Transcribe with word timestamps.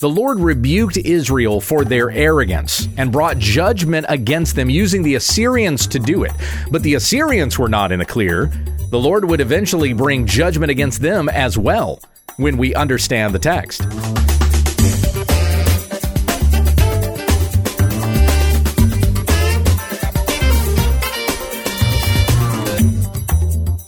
The 0.00 0.08
Lord 0.08 0.40
rebuked 0.40 0.96
Israel 0.96 1.60
for 1.60 1.84
their 1.84 2.10
arrogance 2.10 2.88
and 2.96 3.12
brought 3.12 3.36
judgment 3.36 4.06
against 4.08 4.56
them 4.56 4.70
using 4.70 5.02
the 5.02 5.16
Assyrians 5.16 5.86
to 5.88 5.98
do 5.98 6.24
it. 6.24 6.32
But 6.70 6.82
the 6.82 6.94
Assyrians 6.94 7.58
were 7.58 7.68
not 7.68 7.92
in 7.92 7.98
the 7.98 8.06
clear. 8.06 8.46
The 8.88 8.98
Lord 8.98 9.26
would 9.26 9.42
eventually 9.42 9.92
bring 9.92 10.24
judgment 10.24 10.70
against 10.70 11.02
them 11.02 11.28
as 11.28 11.58
well 11.58 12.00
when 12.38 12.56
we 12.56 12.74
understand 12.74 13.34
the 13.34 13.38
text. 13.38 13.82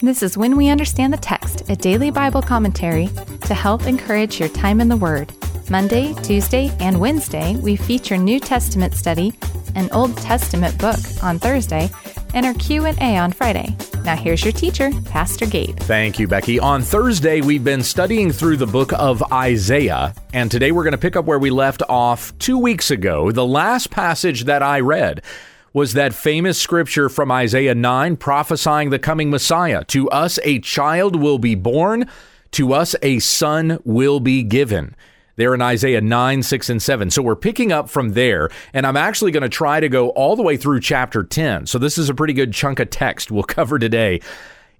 This 0.03 0.21
is 0.21 0.37
When 0.37 0.57
We 0.57 0.69
Understand 0.69 1.11
the 1.11 1.17
Text, 1.17 1.67
a 1.71 1.75
daily 1.75 2.11
Bible 2.11 2.43
commentary 2.43 3.09
to 3.47 3.55
help 3.55 3.87
encourage 3.87 4.39
your 4.39 4.49
time 4.49 4.79
in 4.79 4.89
the 4.89 4.97
Word. 4.97 5.33
Monday, 5.69 6.13
Tuesday, 6.23 6.71
and 6.79 6.99
Wednesday, 6.99 7.55
we 7.55 7.75
feature 7.75 8.17
New 8.17 8.39
Testament 8.39 8.93
study, 8.93 9.33
an 9.75 9.89
Old 9.91 10.15
Testament 10.17 10.77
book 10.77 10.99
on 11.21 11.39
Thursday, 11.39 11.89
and 12.33 12.45
our 12.45 12.53
Q&A 12.55 13.17
on 13.17 13.31
Friday. 13.31 13.75
Now 14.03 14.15
here's 14.15 14.43
your 14.43 14.51
teacher, 14.51 14.91
Pastor 15.05 15.45
Gabe. 15.45 15.77
Thank 15.79 16.19
you, 16.19 16.27
Becky. 16.27 16.59
On 16.59 16.81
Thursday, 16.81 17.41
we've 17.41 17.63
been 17.63 17.81
studying 17.83 18.31
through 18.31 18.57
the 18.57 18.67
book 18.67 18.91
of 18.93 19.23
Isaiah, 19.31 20.13
and 20.33 20.51
today 20.51 20.71
we're 20.71 20.83
going 20.83 20.91
to 20.91 20.97
pick 20.97 21.15
up 21.15 21.25
where 21.25 21.39
we 21.39 21.49
left 21.49 21.81
off 21.87 22.37
2 22.39 22.57
weeks 22.57 22.91
ago. 22.91 23.31
The 23.31 23.45
last 23.45 23.89
passage 23.89 24.43
that 24.43 24.61
I 24.61 24.81
read 24.81 25.23
was 25.71 25.93
that 25.93 26.13
famous 26.13 26.59
scripture 26.59 27.07
from 27.07 27.31
Isaiah 27.31 27.73
9 27.73 28.17
prophesying 28.17 28.89
the 28.89 28.99
coming 28.99 29.29
Messiah. 29.29 29.83
To 29.85 30.09
us 30.09 30.37
a 30.43 30.59
child 30.59 31.15
will 31.15 31.39
be 31.39 31.55
born, 31.55 32.09
to 32.51 32.73
us 32.73 32.95
a 33.01 33.19
son 33.19 33.79
will 33.83 34.19
be 34.19 34.43
given. 34.43 34.95
There 35.35 35.53
in 35.55 35.61
Isaiah 35.61 36.01
9, 36.01 36.43
6, 36.43 36.69
and 36.69 36.81
7. 36.81 37.09
So 37.09 37.21
we're 37.21 37.35
picking 37.35 37.71
up 37.71 37.89
from 37.89 38.13
there, 38.13 38.49
and 38.73 38.85
I'm 38.85 38.97
actually 38.97 39.31
going 39.31 39.43
to 39.43 39.49
try 39.49 39.79
to 39.79 39.89
go 39.89 40.09
all 40.09 40.35
the 40.35 40.43
way 40.43 40.57
through 40.57 40.81
chapter 40.81 41.23
10. 41.23 41.65
So 41.65 41.79
this 41.79 41.97
is 41.97 42.07
a 42.07 42.13
pretty 42.13 42.33
good 42.33 42.53
chunk 42.53 42.79
of 42.79 42.89
text 42.89 43.31
we'll 43.31 43.43
cover 43.43 43.79
today. 43.79 44.21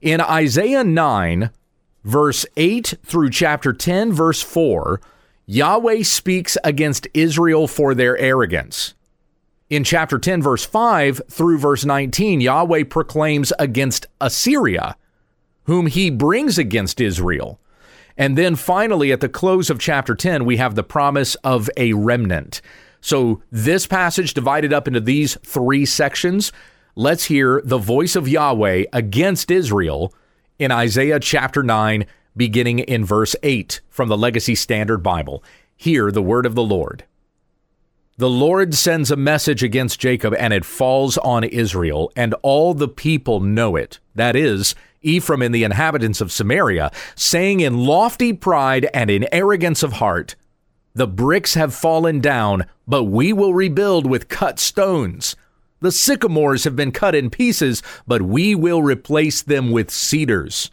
In 0.01 0.21
Isaiah 0.21 0.83
9, 0.83 1.49
verse 2.03 2.45
8 2.55 2.95
through 3.03 3.31
chapter 3.31 3.73
10, 3.73 4.11
verse 4.11 4.41
4, 4.41 5.01
Yahweh 5.45 6.03
speaks 6.03 6.57
against 6.63 7.07
Israel 7.13 7.67
for 7.67 7.95
their 7.95 8.17
arrogance. 8.17 8.93
In 9.69 9.83
chapter 9.83 10.19
10, 10.19 10.41
verse 10.41 10.63
5 10.63 11.21
through 11.29 11.57
verse 11.57 11.83
19, 11.83 12.41
Yahweh 12.41 12.83
proclaims 12.83 13.51
against 13.57 14.05
Assyria, 14.21 14.95
whom 15.63 15.87
he 15.87 16.11
brings 16.11 16.57
against 16.57 17.01
Israel. 17.01 17.59
And 18.17 18.37
then 18.37 18.55
finally, 18.55 19.11
at 19.11 19.21
the 19.21 19.29
close 19.29 19.69
of 19.69 19.79
chapter 19.79 20.15
10, 20.15 20.45
we 20.45 20.57
have 20.57 20.75
the 20.75 20.83
promise 20.83 21.35
of 21.35 21.69
a 21.77 21.93
remnant. 21.93 22.61
So, 23.01 23.41
this 23.51 23.85
passage 23.85 24.33
divided 24.33 24.71
up 24.71 24.87
into 24.87 25.01
these 25.01 25.37
three 25.45 25.85
sections. 25.85 26.51
Let's 26.95 27.25
hear 27.25 27.61
the 27.65 27.77
voice 27.77 28.15
of 28.15 28.27
Yahweh 28.27 28.85
against 28.93 29.51
Israel 29.51 30.13
in 30.59 30.71
Isaiah 30.71 31.19
chapter 31.19 31.63
9, 31.63 32.05
beginning 32.37 32.79
in 32.79 33.03
verse 33.03 33.35
8 33.43 33.81
from 33.89 34.09
the 34.09 34.17
Legacy 34.17 34.55
Standard 34.55 34.99
Bible. 34.99 35.43
Hear 35.75 36.11
the 36.11 36.21
word 36.21 36.45
of 36.45 36.55
the 36.55 36.63
Lord. 36.63 37.03
The 38.17 38.29
Lord 38.29 38.75
sends 38.75 39.09
a 39.09 39.15
message 39.15 39.63
against 39.63 39.99
Jacob, 39.99 40.35
and 40.35 40.53
it 40.53 40.63
falls 40.63 41.17
on 41.17 41.43
Israel, 41.43 42.11
and 42.15 42.35
all 42.43 42.75
the 42.75 42.87
people 42.87 43.39
know 43.39 43.75
it. 43.75 43.99
That 44.13 44.35
is, 44.35 44.75
Ephraim 45.03 45.41
and 45.41 45.53
the 45.53 45.63
inhabitants 45.63 46.21
of 46.21 46.31
Samaria, 46.31 46.91
saying 47.15 47.59
in 47.59 47.77
lofty 47.77 48.33
pride 48.33 48.89
and 48.93 49.09
in 49.09 49.27
arrogance 49.31 49.83
of 49.83 49.93
heart, 49.93 50.35
The 50.93 51.07
bricks 51.07 51.53
have 51.53 51.73
fallen 51.73 52.19
down, 52.19 52.65
but 52.87 53.03
we 53.03 53.33
will 53.33 53.53
rebuild 53.53 54.07
with 54.07 54.29
cut 54.29 54.59
stones. 54.59 55.35
The 55.81 55.91
sycamores 55.91 56.63
have 56.63 56.75
been 56.75 56.91
cut 56.91 57.13
in 57.13 57.29
pieces, 57.29 57.83
but 58.07 58.21
we 58.21 58.55
will 58.55 58.81
replace 58.81 59.41
them 59.41 59.71
with 59.71 59.91
cedars. 59.91 60.71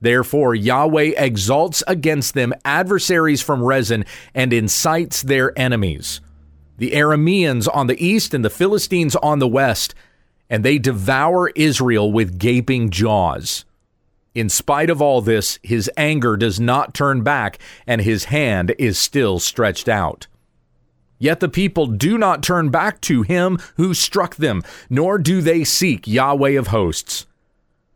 Therefore, 0.00 0.54
Yahweh 0.54 1.12
exalts 1.16 1.82
against 1.86 2.34
them 2.34 2.52
adversaries 2.64 3.42
from 3.42 3.62
Rezin 3.62 4.04
and 4.34 4.52
incites 4.52 5.22
their 5.22 5.56
enemies 5.58 6.20
the 6.82 6.90
Arameans 6.92 7.68
on 7.72 7.86
the 7.86 8.04
east 8.04 8.34
and 8.34 8.44
the 8.44 8.50
Philistines 8.50 9.14
on 9.16 9.38
the 9.38 9.46
west, 9.46 9.94
and 10.52 10.62
they 10.62 10.78
devour 10.78 11.48
Israel 11.56 12.12
with 12.12 12.38
gaping 12.38 12.90
jaws. 12.90 13.64
In 14.34 14.50
spite 14.50 14.90
of 14.90 15.00
all 15.00 15.22
this, 15.22 15.58
his 15.62 15.90
anger 15.96 16.36
does 16.36 16.60
not 16.60 16.92
turn 16.92 17.22
back, 17.22 17.58
and 17.86 18.02
his 18.02 18.24
hand 18.26 18.74
is 18.78 18.98
still 18.98 19.38
stretched 19.38 19.88
out. 19.88 20.26
Yet 21.18 21.40
the 21.40 21.48
people 21.48 21.86
do 21.86 22.18
not 22.18 22.42
turn 22.42 22.68
back 22.68 23.00
to 23.02 23.22
him 23.22 23.58
who 23.76 23.94
struck 23.94 24.36
them, 24.36 24.62
nor 24.90 25.16
do 25.16 25.40
they 25.40 25.64
seek 25.64 26.06
Yahweh 26.06 26.50
of 26.50 26.66
hosts. 26.66 27.24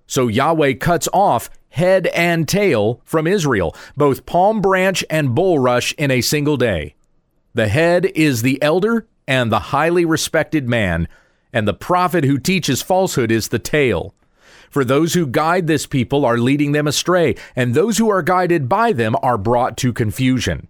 So 0.07 0.27
Yahweh 0.27 0.75
cuts 0.75 1.11
off 1.13 1.51
head 1.69 2.07
and 2.07 2.49
tail 2.49 3.03
from 3.05 3.27
Israel, 3.27 3.77
both 3.99 4.25
palm 4.25 4.63
branch 4.63 5.05
and 5.11 5.35
bulrush 5.35 5.93
in 5.99 6.11
a 6.11 6.23
single 6.23 6.57
day. 6.57 6.95
The 7.53 7.69
head 7.69 8.07
is 8.15 8.41
the 8.41 8.63
elder 8.63 9.07
and 9.29 9.53
the 9.53 9.59
highly 9.59 10.07
respected 10.07 10.71
man, 10.71 11.07
and 11.57 11.67
the 11.67 11.73
prophet 11.73 12.23
who 12.23 12.37
teaches 12.37 12.83
falsehood 12.83 13.33
is 13.33 13.49
the 13.49 13.59
tail. 13.59 14.15
For 14.69 14.85
those 14.85 15.15
who 15.15 15.27
guide 15.27 15.67
this 15.67 15.87
people 15.87 16.27
are 16.27 16.37
leading 16.37 16.73
them 16.73 16.87
astray, 16.87 17.35
and 17.57 17.73
those 17.73 17.97
who 17.97 18.11
are 18.11 18.21
guided 18.21 18.69
by 18.69 18.93
them 18.93 19.17
are 19.23 19.39
brought 19.39 19.79
to 19.79 19.95
confusion. 19.95 20.69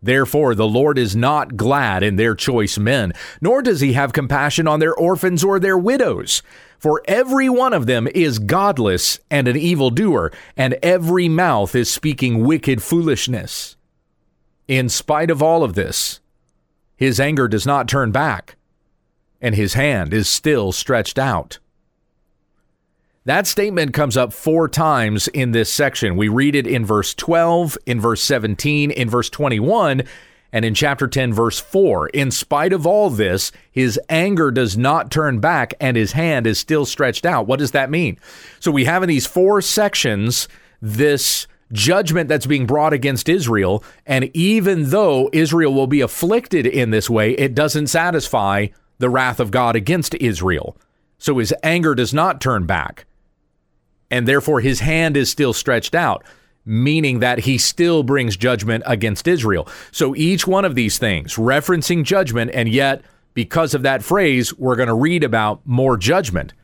Therefore, 0.00 0.54
the 0.54 0.68
Lord 0.68 0.98
is 0.98 1.16
not 1.16 1.56
glad 1.56 2.04
in 2.04 2.14
their 2.14 2.36
choice 2.36 2.78
men, 2.78 3.12
nor 3.40 3.60
does 3.60 3.80
he 3.80 3.94
have 3.94 4.12
compassion 4.12 4.68
on 4.68 4.78
their 4.78 4.94
orphans 4.94 5.42
or 5.42 5.58
their 5.58 5.76
widows. 5.76 6.42
For 6.78 7.02
every 7.08 7.48
one 7.48 7.72
of 7.72 7.86
them 7.86 8.06
is 8.14 8.38
godless 8.38 9.18
and 9.32 9.48
an 9.48 9.56
evildoer, 9.56 10.30
and 10.56 10.78
every 10.80 11.28
mouth 11.28 11.74
is 11.74 11.90
speaking 11.90 12.44
wicked 12.44 12.84
foolishness. 12.84 13.74
In 14.68 14.88
spite 14.88 15.32
of 15.32 15.42
all 15.42 15.64
of 15.64 15.74
this, 15.74 16.20
his 16.96 17.18
anger 17.18 17.48
does 17.48 17.66
not 17.66 17.88
turn 17.88 18.12
back, 18.12 18.54
and 19.40 19.54
his 19.54 19.74
hand 19.74 20.12
is 20.14 20.28
still 20.28 20.72
stretched 20.72 21.18
out. 21.18 21.58
That 23.26 23.46
statement 23.46 23.94
comes 23.94 24.18
up 24.18 24.34
four 24.34 24.68
times 24.68 25.28
in 25.28 25.52
this 25.52 25.72
section. 25.72 26.16
We 26.16 26.28
read 26.28 26.54
it 26.54 26.66
in 26.66 26.84
verse 26.84 27.14
12, 27.14 27.78
in 27.86 27.98
verse 27.98 28.22
17, 28.22 28.90
in 28.90 29.08
verse 29.08 29.30
21, 29.30 30.02
and 30.52 30.64
in 30.64 30.74
chapter 30.74 31.08
10, 31.08 31.32
verse 31.32 31.58
4. 31.58 32.08
In 32.08 32.30
spite 32.30 32.74
of 32.74 32.86
all 32.86 33.08
this, 33.08 33.50
his 33.72 33.98
anger 34.10 34.50
does 34.50 34.76
not 34.76 35.10
turn 35.10 35.40
back 35.40 35.72
and 35.80 35.96
his 35.96 36.12
hand 36.12 36.46
is 36.46 36.60
still 36.60 36.84
stretched 36.84 37.24
out. 37.24 37.46
What 37.46 37.58
does 37.58 37.70
that 37.70 37.90
mean? 37.90 38.18
So 38.60 38.70
we 38.70 38.84
have 38.84 39.02
in 39.02 39.08
these 39.08 39.26
four 39.26 39.62
sections 39.62 40.46
this 40.82 41.46
judgment 41.72 42.28
that's 42.28 42.46
being 42.46 42.66
brought 42.66 42.92
against 42.92 43.30
Israel. 43.30 43.82
And 44.06 44.30
even 44.34 44.90
though 44.90 45.30
Israel 45.32 45.72
will 45.72 45.86
be 45.86 46.02
afflicted 46.02 46.66
in 46.66 46.90
this 46.90 47.08
way, 47.08 47.32
it 47.32 47.54
doesn't 47.54 47.86
satisfy 47.86 48.66
the 49.04 49.10
wrath 49.10 49.38
of 49.38 49.50
God 49.50 49.76
against 49.76 50.14
Israel. 50.14 50.78
So 51.18 51.36
his 51.36 51.52
anger 51.62 51.94
does 51.94 52.14
not 52.14 52.40
turn 52.40 52.64
back. 52.64 53.04
And 54.10 54.26
therefore 54.26 54.60
his 54.60 54.80
hand 54.80 55.14
is 55.14 55.30
still 55.30 55.52
stretched 55.52 55.94
out, 55.94 56.24
meaning 56.64 57.18
that 57.18 57.40
he 57.40 57.58
still 57.58 58.02
brings 58.02 58.34
judgment 58.34 58.82
against 58.86 59.28
Israel. 59.28 59.68
So 59.92 60.16
each 60.16 60.46
one 60.46 60.64
of 60.64 60.74
these 60.74 60.96
things 60.96 61.34
referencing 61.34 62.04
judgment, 62.04 62.52
and 62.54 62.66
yet 62.66 63.02
because 63.34 63.74
of 63.74 63.82
that 63.82 64.02
phrase, 64.02 64.56
we're 64.56 64.74
going 64.74 64.88
to 64.88 64.94
read 64.94 65.22
about 65.22 65.60
more 65.66 65.98
judgment 65.98 66.54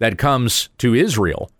that 0.00 0.18
comes 0.18 0.68
to 0.78 0.92
Israel. 0.92 1.52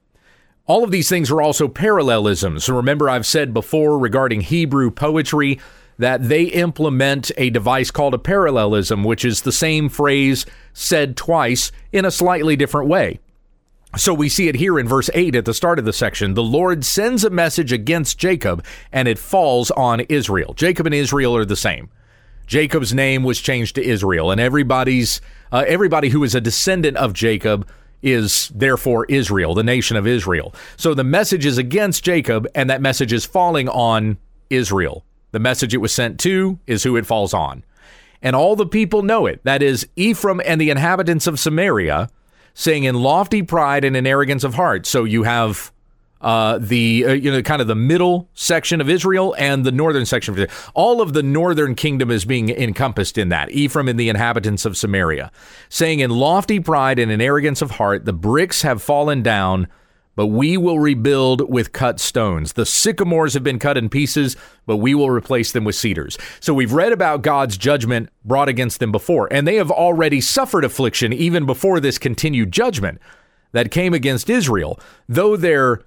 All 0.66 0.82
of 0.82 0.90
these 0.90 1.08
things 1.08 1.30
are 1.30 1.40
also 1.40 1.68
parallelisms. 1.68 2.64
So 2.64 2.74
Remember, 2.74 3.08
I've 3.08 3.26
said 3.26 3.54
before 3.54 3.96
regarding 3.96 4.40
Hebrew 4.40 4.90
poetry 4.90 5.60
that 5.98 6.28
they 6.28 6.44
implement 6.44 7.30
a 7.36 7.50
device 7.50 7.90
called 7.90 8.14
a 8.14 8.18
parallelism, 8.18 9.04
which 9.04 9.24
is 9.24 9.42
the 9.42 9.52
same 9.52 9.88
phrase 9.88 10.46
said 10.72 11.16
twice 11.16 11.72
in 11.92 12.04
a 12.04 12.10
slightly 12.10 12.56
different 12.56 12.88
way. 12.88 13.18
So 13.96 14.12
we 14.12 14.28
see 14.28 14.48
it 14.48 14.56
here 14.56 14.78
in 14.78 14.86
verse 14.86 15.08
8 15.14 15.34
at 15.36 15.46
the 15.46 15.54
start 15.54 15.78
of 15.78 15.86
the 15.86 15.92
section. 15.92 16.34
The 16.34 16.42
Lord 16.42 16.84
sends 16.84 17.24
a 17.24 17.30
message 17.30 17.72
against 17.72 18.18
Jacob, 18.18 18.62
and 18.92 19.08
it 19.08 19.18
falls 19.18 19.70
on 19.70 20.00
Israel. 20.00 20.52
Jacob 20.52 20.84
and 20.84 20.94
Israel 20.94 21.34
are 21.34 21.46
the 21.46 21.56
same. 21.56 21.88
Jacob's 22.46 22.92
name 22.92 23.24
was 23.24 23.40
changed 23.40 23.74
to 23.76 23.84
Israel, 23.84 24.30
and 24.30 24.40
everybody's 24.40 25.20
uh, 25.50 25.64
everybody 25.66 26.10
who 26.10 26.22
is 26.24 26.34
a 26.34 26.40
descendant 26.40 26.96
of 26.96 27.12
Jacob 27.12 27.66
is 28.02 28.52
therefore 28.54 29.06
Israel, 29.06 29.54
the 29.54 29.64
nation 29.64 29.96
of 29.96 30.06
Israel. 30.06 30.54
So 30.76 30.92
the 30.92 31.04
message 31.04 31.46
is 31.46 31.56
against 31.56 32.04
Jacob, 32.04 32.46
and 32.54 32.68
that 32.68 32.82
message 32.82 33.12
is 33.12 33.24
falling 33.24 33.68
on 33.68 34.18
Israel. 34.50 35.04
The 35.36 35.40
message 35.40 35.74
it 35.74 35.82
was 35.82 35.92
sent 35.92 36.18
to 36.20 36.58
is 36.66 36.82
who 36.82 36.96
it 36.96 37.04
falls 37.04 37.34
on. 37.34 37.62
And 38.22 38.34
all 38.34 38.56
the 38.56 38.64
people 38.64 39.02
know 39.02 39.26
it. 39.26 39.44
That 39.44 39.62
is, 39.62 39.86
Ephraim 39.94 40.40
and 40.46 40.58
the 40.58 40.70
inhabitants 40.70 41.26
of 41.26 41.38
Samaria, 41.38 42.08
saying 42.54 42.84
in 42.84 42.94
lofty 42.94 43.42
pride 43.42 43.84
and 43.84 43.94
in 43.94 44.06
arrogance 44.06 44.44
of 44.44 44.54
heart. 44.54 44.86
So 44.86 45.04
you 45.04 45.24
have 45.24 45.72
uh, 46.22 46.56
the 46.56 47.04
uh, 47.06 47.12
you 47.12 47.30
know 47.30 47.42
kind 47.42 47.60
of 47.60 47.68
the 47.68 47.74
middle 47.74 48.30
section 48.32 48.80
of 48.80 48.88
Israel 48.88 49.34
and 49.38 49.66
the 49.66 49.72
northern 49.72 50.06
section 50.06 50.32
of 50.32 50.38
Israel. 50.38 50.72
All 50.72 51.02
of 51.02 51.12
the 51.12 51.22
northern 51.22 51.74
kingdom 51.74 52.10
is 52.10 52.24
being 52.24 52.48
encompassed 52.48 53.18
in 53.18 53.28
that. 53.28 53.50
Ephraim 53.50 53.88
and 53.88 54.00
the 54.00 54.08
inhabitants 54.08 54.64
of 54.64 54.74
Samaria, 54.74 55.30
saying 55.68 56.00
in 56.00 56.08
lofty 56.08 56.60
pride 56.60 56.98
and 56.98 57.12
in 57.12 57.20
arrogance 57.20 57.60
of 57.60 57.72
heart, 57.72 58.06
the 58.06 58.14
bricks 58.14 58.62
have 58.62 58.82
fallen 58.82 59.22
down, 59.22 59.68
but 60.16 60.26
we 60.26 60.56
will 60.56 60.80
rebuild 60.80 61.48
with 61.48 61.72
cut 61.72 62.00
stones. 62.00 62.54
The 62.54 62.66
sycamores 62.66 63.34
have 63.34 63.44
been 63.44 63.58
cut 63.58 63.76
in 63.76 63.88
pieces, 63.88 64.36
but 64.64 64.78
we 64.78 64.94
will 64.94 65.10
replace 65.10 65.52
them 65.52 65.64
with 65.64 65.76
cedars. 65.76 66.18
So 66.40 66.52
we've 66.52 66.72
read 66.72 66.92
about 66.92 67.22
God's 67.22 67.56
judgment 67.56 68.08
brought 68.24 68.48
against 68.48 68.80
them 68.80 68.90
before, 68.90 69.32
and 69.32 69.46
they 69.46 69.56
have 69.56 69.70
already 69.70 70.20
suffered 70.20 70.64
affliction 70.64 71.12
even 71.12 71.46
before 71.46 71.78
this 71.78 71.98
continued 71.98 72.50
judgment 72.50 73.00
that 73.52 73.70
came 73.70 73.94
against 73.94 74.28
Israel, 74.28 74.80
though 75.08 75.36
their 75.36 75.82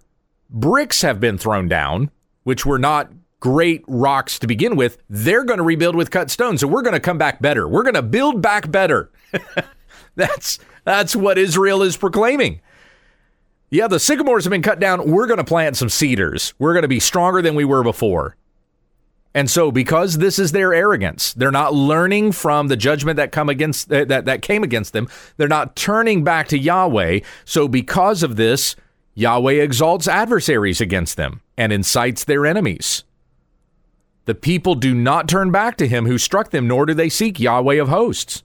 bricks 0.49 1.01
have 1.01 1.19
been 1.19 1.37
thrown 1.37 1.67
down, 1.67 2.09
which 2.43 2.65
were 2.65 2.79
not 2.79 3.11
great 3.39 3.83
rocks 3.87 4.37
to 4.39 4.47
begin 4.47 4.75
with, 4.75 4.97
they're 5.09 5.43
going 5.43 5.57
to 5.57 5.63
rebuild 5.63 5.95
with 5.95 6.11
cut 6.11 6.29
stones. 6.29 6.61
So 6.61 6.67
we're 6.67 6.81
going 6.81 6.93
to 6.93 6.99
come 6.99 7.17
back 7.17 7.41
better. 7.41 7.67
We're 7.67 7.83
going 7.83 7.93
to 7.95 8.01
build 8.01 8.41
back 8.41 8.69
better. 8.69 9.11
that's 10.15 10.59
that's 10.83 11.15
what 11.15 11.37
Israel 11.37 11.81
is 11.81 11.97
proclaiming. 11.97 12.61
Yeah, 13.71 13.87
the 13.87 13.99
sycamores 13.99 14.45
have 14.45 14.51
been 14.51 14.61
cut 14.63 14.79
down. 14.79 15.09
We're 15.09 15.27
going 15.27 15.37
to 15.37 15.43
plant 15.43 15.77
some 15.77 15.89
cedars. 15.89 16.53
We're 16.57 16.73
going 16.73 16.83
to 16.83 16.87
be 16.87 16.99
stronger 16.99 17.41
than 17.41 17.55
we 17.55 17.65
were 17.65 17.83
before. 17.83 18.35
And 19.35 19.49
so 19.49 19.71
because 19.71 20.17
this 20.17 20.39
is 20.39 20.51
their 20.51 20.73
arrogance, 20.73 21.33
they're 21.33 21.51
not 21.51 21.73
learning 21.73 22.31
from 22.31 22.67
the 22.67 22.75
judgment 22.75 23.17
that 23.17 23.31
come 23.31 23.47
against 23.47 23.89
that 23.89 24.07
that 24.07 24.41
came 24.41 24.63
against 24.63 24.93
them. 24.93 25.07
They're 25.37 25.47
not 25.47 25.75
turning 25.75 26.23
back 26.23 26.47
to 26.47 26.57
Yahweh. 26.57 27.19
So 27.45 27.67
because 27.67 28.23
of 28.23 28.37
this, 28.37 28.75
Yahweh 29.13 29.53
exalts 29.53 30.07
adversaries 30.07 30.81
against 30.81 31.15
them 31.15 31.41
and 31.57 31.71
incites 31.71 32.23
their 32.23 32.45
enemies. 32.45 33.03
The 34.25 34.35
people 34.35 34.75
do 34.75 34.95
not 34.95 35.27
turn 35.27 35.51
back 35.51 35.77
to 35.77 35.87
him 35.87 36.05
who 36.05 36.17
struck 36.17 36.49
them, 36.49 36.67
nor 36.67 36.85
do 36.87 36.93
they 36.93 37.09
seek 37.09 37.39
Yahweh 37.39 37.75
of 37.75 37.89
hosts. 37.89 38.43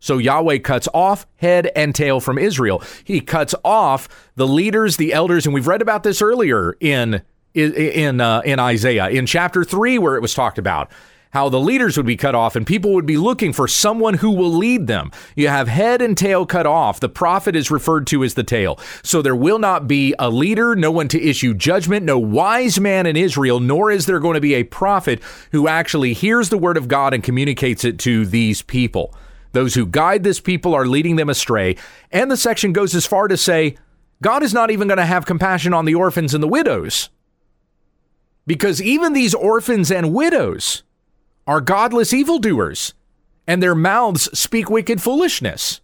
So 0.00 0.18
Yahweh 0.18 0.58
cuts 0.58 0.88
off 0.94 1.26
head 1.36 1.70
and 1.74 1.94
tail 1.94 2.20
from 2.20 2.38
Israel. 2.38 2.82
He 3.04 3.20
cuts 3.20 3.54
off 3.64 4.08
the 4.36 4.46
leaders, 4.46 4.96
the 4.96 5.12
elders, 5.12 5.46
and 5.46 5.54
we've 5.54 5.66
read 5.66 5.82
about 5.82 6.02
this 6.02 6.22
earlier 6.22 6.76
in 6.80 7.22
in 7.54 8.20
uh, 8.20 8.42
in 8.44 8.60
Isaiah 8.60 9.08
in 9.08 9.26
chapter 9.26 9.64
three, 9.64 9.98
where 9.98 10.16
it 10.16 10.22
was 10.22 10.34
talked 10.34 10.58
about 10.58 10.90
how 11.30 11.48
the 11.48 11.60
leaders 11.60 11.96
would 11.96 12.06
be 12.06 12.16
cut 12.16 12.34
off 12.34 12.56
and 12.56 12.66
people 12.66 12.94
would 12.94 13.06
be 13.06 13.16
looking 13.16 13.52
for 13.52 13.68
someone 13.68 14.14
who 14.14 14.30
will 14.30 14.50
lead 14.50 14.86
them. 14.86 15.10
You 15.36 15.48
have 15.48 15.68
head 15.68 16.00
and 16.00 16.16
tail 16.16 16.46
cut 16.46 16.66
off. 16.66 17.00
The 17.00 17.08
prophet 17.08 17.54
is 17.54 17.70
referred 17.70 18.06
to 18.08 18.24
as 18.24 18.34
the 18.34 18.44
tail. 18.44 18.78
So 19.02 19.20
there 19.22 19.36
will 19.36 19.58
not 19.58 19.86
be 19.86 20.14
a 20.18 20.30
leader, 20.30 20.74
no 20.74 20.90
one 20.90 21.08
to 21.08 21.22
issue 21.22 21.54
judgment, 21.54 22.04
no 22.04 22.18
wise 22.18 22.80
man 22.80 23.06
in 23.06 23.16
Israel, 23.16 23.60
nor 23.60 23.90
is 23.90 24.06
there 24.06 24.20
going 24.20 24.34
to 24.34 24.40
be 24.40 24.54
a 24.54 24.64
prophet 24.64 25.20
who 25.52 25.68
actually 25.68 26.14
hears 26.14 26.48
the 26.48 26.58
word 26.58 26.76
of 26.76 26.88
God 26.88 27.12
and 27.12 27.22
communicates 27.22 27.84
it 27.84 27.98
to 28.00 28.24
these 28.24 28.62
people. 28.62 29.14
Those 29.52 29.74
who 29.74 29.86
guide 29.86 30.24
this 30.24 30.40
people 30.40 30.74
are 30.74 30.86
leading 30.86 31.16
them 31.16 31.28
astray. 31.28 31.76
And 32.10 32.30
the 32.30 32.36
section 32.36 32.72
goes 32.72 32.94
as 32.94 33.06
far 33.06 33.28
to 33.28 33.36
say, 33.36 33.76
God 34.20 34.42
is 34.42 34.52
not 34.52 34.70
even 34.70 34.88
going 34.88 34.98
to 34.98 35.06
have 35.06 35.26
compassion 35.26 35.72
on 35.72 35.84
the 35.84 35.94
orphans 35.94 36.34
and 36.34 36.42
the 36.42 36.48
widows. 36.48 37.08
Because 38.46 38.82
even 38.82 39.12
these 39.12 39.34
orphans 39.34 39.90
and 39.90 40.12
widows, 40.12 40.82
are 41.48 41.62
godless 41.62 42.12
evildoers, 42.12 42.92
and 43.46 43.62
their 43.62 43.74
mouths 43.74 44.28
speak 44.38 44.68
wicked 44.68 45.00
foolishness. 45.00 45.80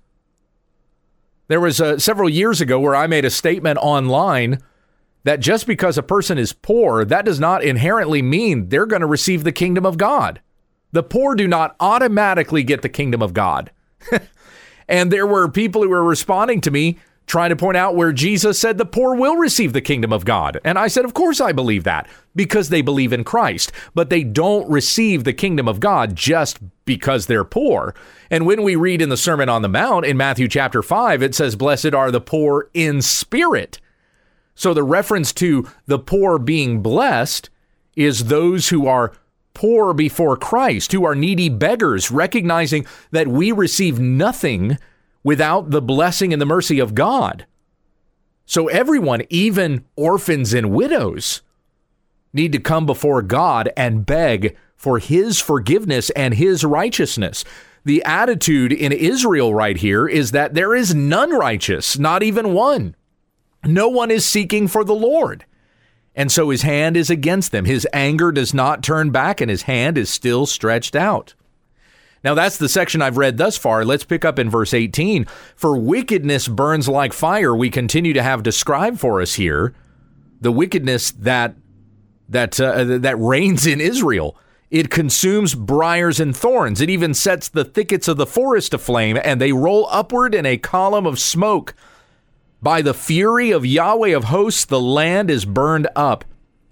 There 1.48 1.60
was 1.60 1.80
uh, 1.80 1.98
several 1.98 2.28
years 2.28 2.60
ago 2.60 2.78
where 2.78 2.94
I 2.94 3.06
made 3.06 3.24
a 3.24 3.30
statement 3.30 3.78
online 3.80 4.62
that 5.24 5.40
just 5.40 5.66
because 5.66 5.96
a 5.96 6.02
person 6.02 6.36
is 6.36 6.52
poor, 6.52 7.02
that 7.06 7.24
does 7.24 7.40
not 7.40 7.64
inherently 7.64 8.20
mean 8.20 8.68
they're 8.68 8.84
going 8.84 9.00
to 9.00 9.06
receive 9.06 9.42
the 9.42 9.52
kingdom 9.52 9.86
of 9.86 9.96
God. 9.96 10.40
The 10.94 11.02
poor 11.02 11.34
do 11.34 11.48
not 11.48 11.74
automatically 11.80 12.62
get 12.62 12.82
the 12.82 12.88
kingdom 12.88 13.20
of 13.20 13.34
God. 13.34 13.72
and 14.88 15.10
there 15.10 15.26
were 15.26 15.48
people 15.48 15.82
who 15.82 15.88
were 15.88 16.04
responding 16.04 16.60
to 16.60 16.70
me 16.70 17.00
trying 17.26 17.50
to 17.50 17.56
point 17.56 17.76
out 17.76 17.96
where 17.96 18.12
Jesus 18.12 18.60
said 18.60 18.78
the 18.78 18.86
poor 18.86 19.16
will 19.16 19.34
receive 19.34 19.72
the 19.72 19.80
kingdom 19.80 20.12
of 20.12 20.24
God. 20.24 20.60
And 20.62 20.78
I 20.78 20.86
said, 20.86 21.04
Of 21.04 21.12
course 21.12 21.40
I 21.40 21.50
believe 21.50 21.82
that 21.82 22.08
because 22.36 22.68
they 22.68 22.80
believe 22.80 23.12
in 23.12 23.24
Christ, 23.24 23.72
but 23.92 24.08
they 24.08 24.22
don't 24.22 24.70
receive 24.70 25.24
the 25.24 25.32
kingdom 25.32 25.66
of 25.66 25.80
God 25.80 26.14
just 26.14 26.60
because 26.84 27.26
they're 27.26 27.42
poor. 27.42 27.92
And 28.30 28.46
when 28.46 28.62
we 28.62 28.76
read 28.76 29.02
in 29.02 29.08
the 29.08 29.16
Sermon 29.16 29.48
on 29.48 29.62
the 29.62 29.68
Mount 29.68 30.06
in 30.06 30.16
Matthew 30.16 30.46
chapter 30.46 30.80
5, 30.80 31.24
it 31.24 31.34
says, 31.34 31.56
Blessed 31.56 31.92
are 31.92 32.12
the 32.12 32.20
poor 32.20 32.70
in 32.72 33.02
spirit. 33.02 33.80
So 34.54 34.72
the 34.72 34.84
reference 34.84 35.32
to 35.32 35.68
the 35.86 35.98
poor 35.98 36.38
being 36.38 36.82
blessed 36.82 37.50
is 37.96 38.26
those 38.26 38.68
who 38.68 38.86
are 38.86 39.12
poor 39.54 39.94
before 39.94 40.36
Christ, 40.36 40.92
who 40.92 41.04
are 41.04 41.14
needy 41.14 41.48
beggars, 41.48 42.10
recognizing 42.10 42.86
that 43.12 43.28
we 43.28 43.52
receive 43.52 43.98
nothing 43.98 44.78
without 45.22 45.70
the 45.70 45.80
blessing 45.80 46.32
and 46.32 46.42
the 46.42 46.46
mercy 46.46 46.78
of 46.78 46.94
God. 46.94 47.46
So 48.46 48.68
everyone, 48.68 49.22
even 49.30 49.84
orphans 49.96 50.52
and 50.52 50.70
widows, 50.70 51.40
need 52.32 52.52
to 52.52 52.58
come 52.58 52.84
before 52.84 53.22
God 53.22 53.70
and 53.76 54.04
beg 54.04 54.56
for 54.76 54.98
his 54.98 55.40
forgiveness 55.40 56.10
and 56.10 56.34
his 56.34 56.64
righteousness. 56.64 57.44
The 57.84 58.02
attitude 58.04 58.72
in 58.72 58.92
Israel 58.92 59.54
right 59.54 59.76
here 59.76 60.06
is 60.06 60.32
that 60.32 60.54
there 60.54 60.74
is 60.74 60.94
none 60.94 61.30
righteous, 61.30 61.98
not 61.98 62.22
even 62.22 62.52
one. 62.52 62.96
No 63.64 63.88
one 63.88 64.10
is 64.10 64.26
seeking 64.26 64.68
for 64.68 64.84
the 64.84 64.94
Lord. 64.94 65.46
And 66.16 66.30
so 66.30 66.50
his 66.50 66.62
hand 66.62 66.96
is 66.96 67.10
against 67.10 67.50
them. 67.50 67.64
His 67.64 67.86
anger 67.92 68.30
does 68.30 68.54
not 68.54 68.82
turn 68.82 69.10
back, 69.10 69.40
and 69.40 69.50
his 69.50 69.62
hand 69.62 69.98
is 69.98 70.08
still 70.08 70.46
stretched 70.46 70.94
out. 70.94 71.34
Now, 72.22 72.34
that's 72.34 72.56
the 72.56 72.68
section 72.70 73.02
I've 73.02 73.18
read 73.18 73.36
thus 73.36 73.58
far. 73.58 73.84
Let's 73.84 74.04
pick 74.04 74.24
up 74.24 74.38
in 74.38 74.48
verse 74.48 74.72
18. 74.72 75.26
For 75.56 75.76
wickedness 75.76 76.48
burns 76.48 76.88
like 76.88 77.12
fire, 77.12 77.54
we 77.54 77.68
continue 77.68 78.14
to 78.14 78.22
have 78.22 78.42
described 78.42 78.98
for 78.98 79.20
us 79.20 79.34
here 79.34 79.74
the 80.40 80.52
wickedness 80.52 81.10
that 81.12 81.56
that 82.28 82.58
uh, 82.58 82.98
that 82.98 83.18
reigns 83.18 83.66
in 83.66 83.80
Israel. 83.80 84.36
It 84.70 84.90
consumes 84.90 85.54
briars 85.54 86.18
and 86.18 86.36
thorns. 86.36 86.80
It 86.80 86.90
even 86.90 87.14
sets 87.14 87.48
the 87.48 87.64
thickets 87.64 88.08
of 88.08 88.16
the 88.16 88.26
forest 88.26 88.72
aflame, 88.72 89.18
and 89.22 89.40
they 89.40 89.52
roll 89.52 89.86
upward 89.90 90.34
in 90.34 90.46
a 90.46 90.56
column 90.56 91.06
of 91.06 91.20
smoke. 91.20 91.74
By 92.64 92.80
the 92.80 92.94
fury 92.94 93.50
of 93.50 93.66
Yahweh 93.66 94.16
of 94.16 94.24
hosts, 94.24 94.64
the 94.64 94.80
land 94.80 95.30
is 95.30 95.44
burned 95.44 95.86
up, 95.94 96.24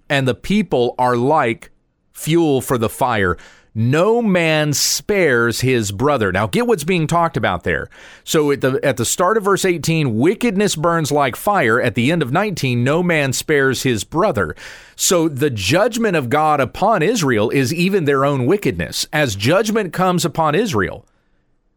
and 0.08 0.26
the 0.26 0.34
people 0.34 0.94
are 0.98 1.16
like 1.16 1.70
fuel 2.12 2.62
for 2.62 2.78
the 2.78 2.88
fire 2.88 3.36
no 3.74 4.20
man 4.20 4.75
spares 4.75 5.61
his 5.61 5.92
brother. 5.92 6.30
Now 6.30 6.46
get 6.46 6.66
what's 6.66 6.84
being 6.84 7.06
talked 7.06 7.38
about 7.38 7.64
there. 7.64 7.88
So 8.22 8.50
at 8.50 8.61
the 8.61 8.78
at 8.84 8.99
the 8.99 9.06
start 9.06 9.38
of 9.38 9.44
verse 9.44 9.64
18, 9.64 10.18
wickedness 10.18 10.76
burns 10.76 11.11
like 11.11 11.37
fire. 11.37 11.80
At 11.80 11.94
the 11.94 12.12
end 12.12 12.22
of 12.22 12.32
19, 12.32 12.84
no 12.84 13.02
man 13.02 13.32
spares 13.32 13.82
his 13.82 14.04
brother. 14.04 14.54
So 14.94 15.26
the 15.26 15.49
judgment 15.49 16.16
of 16.16 16.28
God 16.28 16.61
upon 16.61 17.02
Israel 17.02 17.49
is 17.49 17.72
even 17.72 18.04
their 18.04 18.26
own 18.26 18.44
wickedness. 18.44 19.06
As 19.11 19.37
judgment 19.37 19.94
comes 19.94 20.26
upon 20.26 20.54
Israel, 20.54 21.06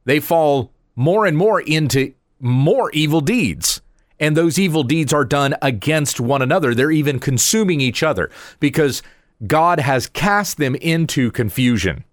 they 0.04 0.20
fall 0.20 0.74
more 0.98 1.26
and 1.26 1.38
more 1.38 1.62
into 1.62 2.14
more 2.42 2.92
evil 2.92 3.22
deeds. 3.22 3.82
And 4.20 4.36
those 4.36 4.58
evil 4.58 4.84
deeds 4.84 5.14
are 5.14 5.26
done 5.26 5.56
against 5.62 6.20
one 6.20 6.42
another. 6.42 6.74
They're 6.74 6.92
even 6.92 7.20
consuming 7.20 7.82
each 7.82 8.02
other 8.04 8.30
because 8.60 9.02
God 9.46 9.80
has 9.80 10.08
cast 10.08 10.58
them 10.58 10.76
into 10.76 11.32
confusion. 11.32 12.06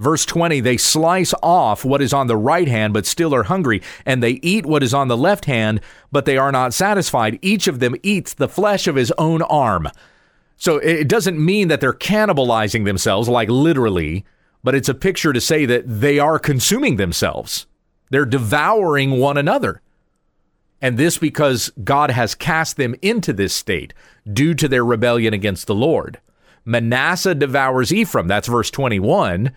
Verse 0.00 0.24
20, 0.24 0.60
they 0.60 0.76
slice 0.76 1.34
off 1.42 1.84
what 1.84 2.00
is 2.00 2.12
on 2.12 2.28
the 2.28 2.36
right 2.36 2.68
hand, 2.68 2.94
but 2.94 3.04
still 3.04 3.34
are 3.34 3.44
hungry, 3.44 3.82
and 4.06 4.22
they 4.22 4.38
eat 4.42 4.64
what 4.64 4.84
is 4.84 4.94
on 4.94 5.08
the 5.08 5.16
left 5.16 5.46
hand, 5.46 5.80
but 6.12 6.24
they 6.24 6.36
are 6.36 6.52
not 6.52 6.72
satisfied. 6.72 7.38
Each 7.42 7.66
of 7.66 7.80
them 7.80 7.96
eats 8.04 8.32
the 8.32 8.48
flesh 8.48 8.86
of 8.86 8.94
his 8.94 9.12
own 9.18 9.42
arm. 9.42 9.88
So 10.56 10.76
it 10.78 11.08
doesn't 11.08 11.44
mean 11.44 11.66
that 11.68 11.80
they're 11.80 11.92
cannibalizing 11.92 12.84
themselves, 12.84 13.28
like 13.28 13.48
literally, 13.48 14.24
but 14.62 14.74
it's 14.74 14.88
a 14.88 14.94
picture 14.94 15.32
to 15.32 15.40
say 15.40 15.66
that 15.66 15.84
they 15.86 16.20
are 16.20 16.38
consuming 16.38 16.96
themselves. 16.96 17.66
They're 18.10 18.24
devouring 18.24 19.18
one 19.18 19.36
another. 19.36 19.82
And 20.80 20.96
this 20.96 21.18
because 21.18 21.70
God 21.82 22.10
has 22.10 22.34
cast 22.34 22.76
them 22.76 22.94
into 23.02 23.32
this 23.32 23.52
state 23.52 23.94
due 24.30 24.54
to 24.54 24.68
their 24.68 24.84
rebellion 24.84 25.34
against 25.34 25.66
the 25.66 25.74
Lord. 25.74 26.20
Manasseh 26.64 27.34
devours 27.34 27.92
Ephraim. 27.92 28.28
That's 28.28 28.48
verse 28.48 28.70
21. 28.70 29.52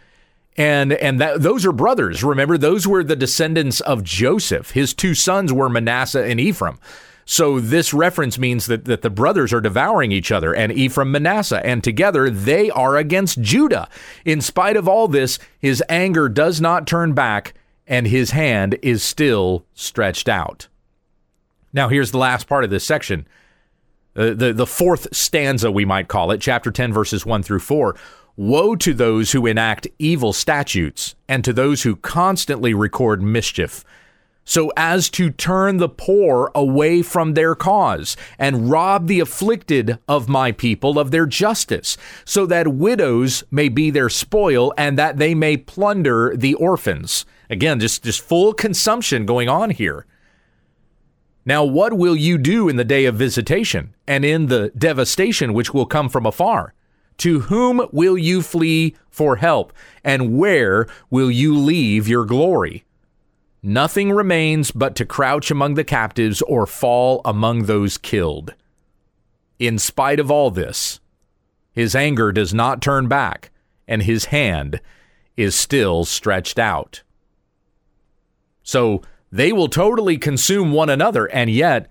And 0.58 0.94
and 0.94 1.20
that 1.22 1.42
those 1.42 1.66
are 1.66 1.72
brothers. 1.72 2.24
Remember, 2.24 2.58
those 2.58 2.88
were 2.88 3.04
the 3.04 3.16
descendants 3.16 3.82
of 3.82 4.04
Joseph. 4.04 4.72
His 4.72 4.94
two 4.94 5.13
sons 5.13 5.54
were 5.54 5.70
Manasseh 5.70 6.24
and 6.24 6.40
Ephraim. 6.40 6.80
So 7.25 7.60
this 7.60 7.94
reference 7.94 8.38
means 8.38 8.66
that, 8.66 8.86
that 8.86 9.04
the 9.04 9.10
brothers 9.10 9.54
are 9.54 9.62
devouring 9.62 10.12
each 10.12 10.32
other, 10.32 10.54
and 10.54 10.72
Ephraim 10.72 11.12
Manasseh, 11.12 11.66
and 11.66 11.84
together 11.84 12.30
they 12.30 12.70
are 12.72 12.98
against 12.98 13.42
Judah. 13.42 13.88
In 14.25 14.42
spite 14.42 14.75
of 14.75 14.88
all 14.88 15.08
this, 15.08 15.40
his 15.60 15.84
anger 15.88 16.28
does 16.28 16.60
not 16.60 16.88
turn 16.88 17.13
back, 17.13 17.54
and 17.88 18.08
his 18.08 18.32
hand 18.32 18.78
is 18.82 19.04
still 19.04 19.66
stretched 19.74 20.28
out. 20.28 20.68
Now, 21.74 21.90
here's 21.90 22.12
the 22.12 22.18
last 22.18 22.48
part 22.48 22.63
of 22.63 22.70
this 22.70 22.84
section. 22.84 23.28
uh, 24.16 24.34
the, 24.34 24.54
the 24.54 24.66
fourth 24.66 25.08
stanza, 25.16 25.72
we 25.72 25.86
might 25.86 26.08
call 26.08 26.32
it, 26.32 26.42
chapter 26.42 26.72
10, 26.72 26.92
verses 26.92 27.25
1 27.25 27.44
through 27.44 27.60
4. 27.60 27.96
Woe 28.38 28.75
to 28.78 28.94
those 28.94 29.32
who 29.32 29.46
enact 29.46 29.88
evil 30.00 30.34
statutes 30.34 31.16
and 31.28 31.44
to 31.44 31.54
those 31.54 31.84
who 31.84 31.96
constantly 31.96 32.74
record 32.74 33.22
mischief, 33.22 33.84
so 34.44 34.72
as 34.75 35.10
to 35.12 35.30
turn 35.30 35.78
the 35.78 35.90
poor 35.90 36.50
away 36.56 37.01
from 37.04 37.34
their 37.34 37.54
cause 37.54 38.18
and 38.40 38.72
rob 38.72 39.08
the 39.08 39.20
afflicted 39.20 40.00
of 40.08 40.28
my 40.28 40.51
people 40.51 40.98
of 40.98 41.12
their 41.12 41.28
justice, 41.28 41.96
so 42.25 42.46
that 42.48 42.70
widows 42.70 43.44
may 43.51 43.70
be 43.70 43.92
their 43.92 44.10
spoil 44.10 44.74
and 44.78 44.98
that 44.98 45.18
they 45.18 45.36
may 45.36 45.56
plunder 45.56 46.34
the 46.36 46.56
orphans. 46.56 47.25
Again, 47.50 47.80
just, 47.80 48.04
just 48.04 48.22
full 48.22 48.54
consumption 48.54 49.25
going 49.25 49.48
on 49.48 49.70
here. 49.70 50.06
Now, 51.45 51.63
what 51.63 51.93
will 51.93 52.15
you 52.15 52.38
do 52.38 52.69
in 52.69 52.75
the 52.75 52.83
day 52.83 53.05
of 53.05 53.15
visitation 53.15 53.95
and 54.07 54.24
in 54.24 54.48
the 54.48 54.69
devastation 54.77 55.53
which 55.53 55.74
will 55.74 55.86
come 55.86 56.07
from 56.07 56.25
afar? 56.25 56.74
To 57.17 57.41
whom 57.41 57.88
will 57.91 58.17
you 58.17 58.41
flee 58.41 58.95
for 59.10 59.38
help? 59.38 59.74
And 60.03 60.38
where 60.38 60.88
will 61.10 61.31
you 61.31 61.57
leave 61.57 62.07
your 62.07 62.25
glory? 62.25 62.83
Nothing 63.63 64.12
remains 64.12 64.71
but 64.71 64.95
to 64.95 65.05
crouch 65.05 65.51
among 65.51 65.75
the 65.75 65.83
captives 65.83 66.41
or 66.43 66.65
fall 66.65 67.21
among 67.25 67.63
those 67.63 67.98
killed. 67.98 68.55
In 69.60 69.77
spite 69.77 70.19
of 70.19 70.31
all 70.31 70.50
this, 70.50 71.00
his 71.71 71.95
anger 71.95 72.31
does 72.31 72.53
not 72.53 72.81
turn 72.81 73.07
back, 73.07 73.51
and 73.88 74.01
his 74.01 74.25
hand 74.25 74.81
is 75.38 75.53
still 75.53 76.05
stretched 76.05 76.57
out. 76.57 77.03
So 78.63 79.03
they 79.32 79.52
will 79.52 79.70
totally 79.70 80.18
consume 80.18 80.72
one 80.72 80.90
another, 80.90 81.26
and 81.28 81.50
yet 81.50 81.88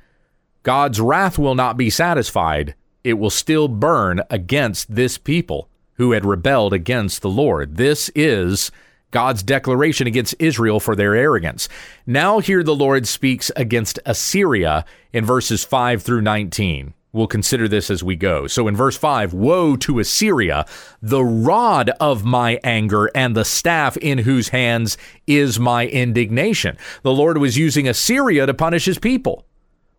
God's 0.63 1.01
wrath 1.01 1.39
will 1.39 1.55
not 1.55 1.77
be 1.77 1.89
satisfied. 1.89 2.75
It 3.03 3.15
will 3.15 3.31
still 3.31 3.67
burn 3.67 4.23
against 4.29 4.95
this 4.95 5.17
people 5.17 5.69
who 5.95 6.13
had 6.13 6.25
rebelled 6.25 6.73
against 6.73 7.23
the 7.23 7.31
Lord. 7.31 7.77
This 7.77 8.11
is 8.15 8.71
God's 9.11 9.43
declaration 9.43 10.07
against 10.07 10.35
Israel 10.39 10.81
for 10.81 10.95
their 10.95 11.15
arrogance. 11.15 11.69
Now, 12.07 12.39
here 12.39 12.63
the 12.63 12.75
Lord 12.75 13.09
speaks 13.09 13.51
against 13.57 13.99
Assyria 14.07 14.85
in 15.13 15.25
verses 15.25 15.65
5 15.65 16.03
through 16.03 16.21
19. 16.21 16.95
We'll 17.12 17.26
consider 17.26 17.67
this 17.67 17.90
as 17.90 18.05
we 18.05 18.14
go. 18.14 18.47
So 18.47 18.69
in 18.69 18.76
verse 18.76 18.97
5, 18.97 19.35
woe 19.35 19.76
to 19.76 19.99
Assyria, 19.99 20.64
the 21.02 21.25
rod 21.25 21.90
of 22.00 22.25
my 22.25 22.61
anger 22.62 23.11
and 23.14 23.37
the 23.37 23.45
staff 23.45 23.97
in 23.97 24.19
whose 24.19 24.50
hands 24.50 24.97
is 25.26 25.59
my 25.59 25.88
indignation. 25.88 26.76
The 27.02 27.12
Lord 27.12 27.38
was 27.38 27.59
using 27.59 27.88
Assyria 27.88 28.47
to 28.47 28.55
punish 28.55 28.85
his 28.85 28.99
people. 28.99 29.45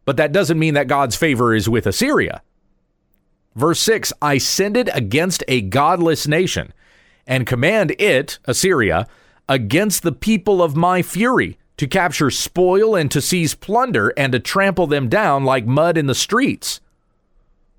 But 0.06 0.18
that 0.18 0.32
doesn't 0.32 0.60
mean 0.60 0.74
that 0.76 0.88
God's 0.88 1.16
favor 1.16 1.54
is 1.54 1.70
with 1.70 1.86
Assyria. 1.86 2.42
Verse 3.56 3.80
6 3.82 4.14
I 4.22 4.38
send 4.38 4.78
it 4.78 4.90
against 4.94 5.44
a 5.48 5.62
godless 5.62 6.28
nation 6.28 6.74
and 7.28 7.46
command 7.46 7.96
it, 8.00 8.40
Assyria, 8.46 9.08
against 9.48 10.04
the 10.04 10.12
people 10.12 10.62
of 10.62 10.76
my 10.76 11.02
fury 11.02 11.58
to 11.78 11.88
capture 11.88 12.30
spoil 12.30 12.96
and 12.96 13.10
to 13.12 13.22
seize 13.22 13.56
plunder 13.56 14.14
and 14.16 14.34
to 14.34 14.40
trample 14.40 14.88
them 14.88 15.10
down 15.10 15.44
like 15.44 15.66
mud 15.66 15.98
in 15.98 16.08
the 16.08 16.16
streets. 16.16 16.80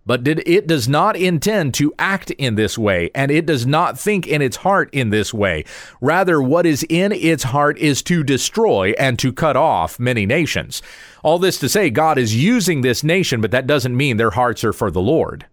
But 0.05 0.27
it 0.27 0.67
does 0.67 0.89
not 0.89 1.17
intend 1.17 1.75
to 1.75 1.95
act 1.97 2.33
in 2.33 2.57
this 2.57 2.77
way, 2.77 3.11
and 3.15 3.31
it 3.31 3.47
does 3.47 3.65
not 3.65 3.99
think 3.99 4.27
in 4.27 4.43
its 4.43 4.57
heart 4.59 4.91
in 4.93 5.11
this 5.11 5.33
way. 5.33 5.65
Rather, 6.01 6.43
what 6.43 6.67
is 6.67 6.85
in 6.89 7.13
its 7.13 7.45
heart 7.45 7.79
is 7.79 8.03
to 8.03 8.25
destroy 8.25 8.95
and 8.99 9.17
to 9.21 9.33
cut 9.33 9.57
off 9.57 10.01
many 10.01 10.27
nations. 10.27 10.83
All 11.23 11.39
this 11.39 11.59
to 11.61 11.69
say, 11.69 11.89
God 11.89 12.19
is 12.19 12.35
using 12.35 12.81
this 12.81 13.05
nation, 13.05 13.41
but 13.41 13.53
that 13.53 13.69
doesn't 13.69 13.97
mean 13.97 14.17
their 14.17 14.31
hearts 14.31 14.65
are 14.65 14.73
for 14.73 14.91
the 14.91 15.01
Lord. 15.01 15.47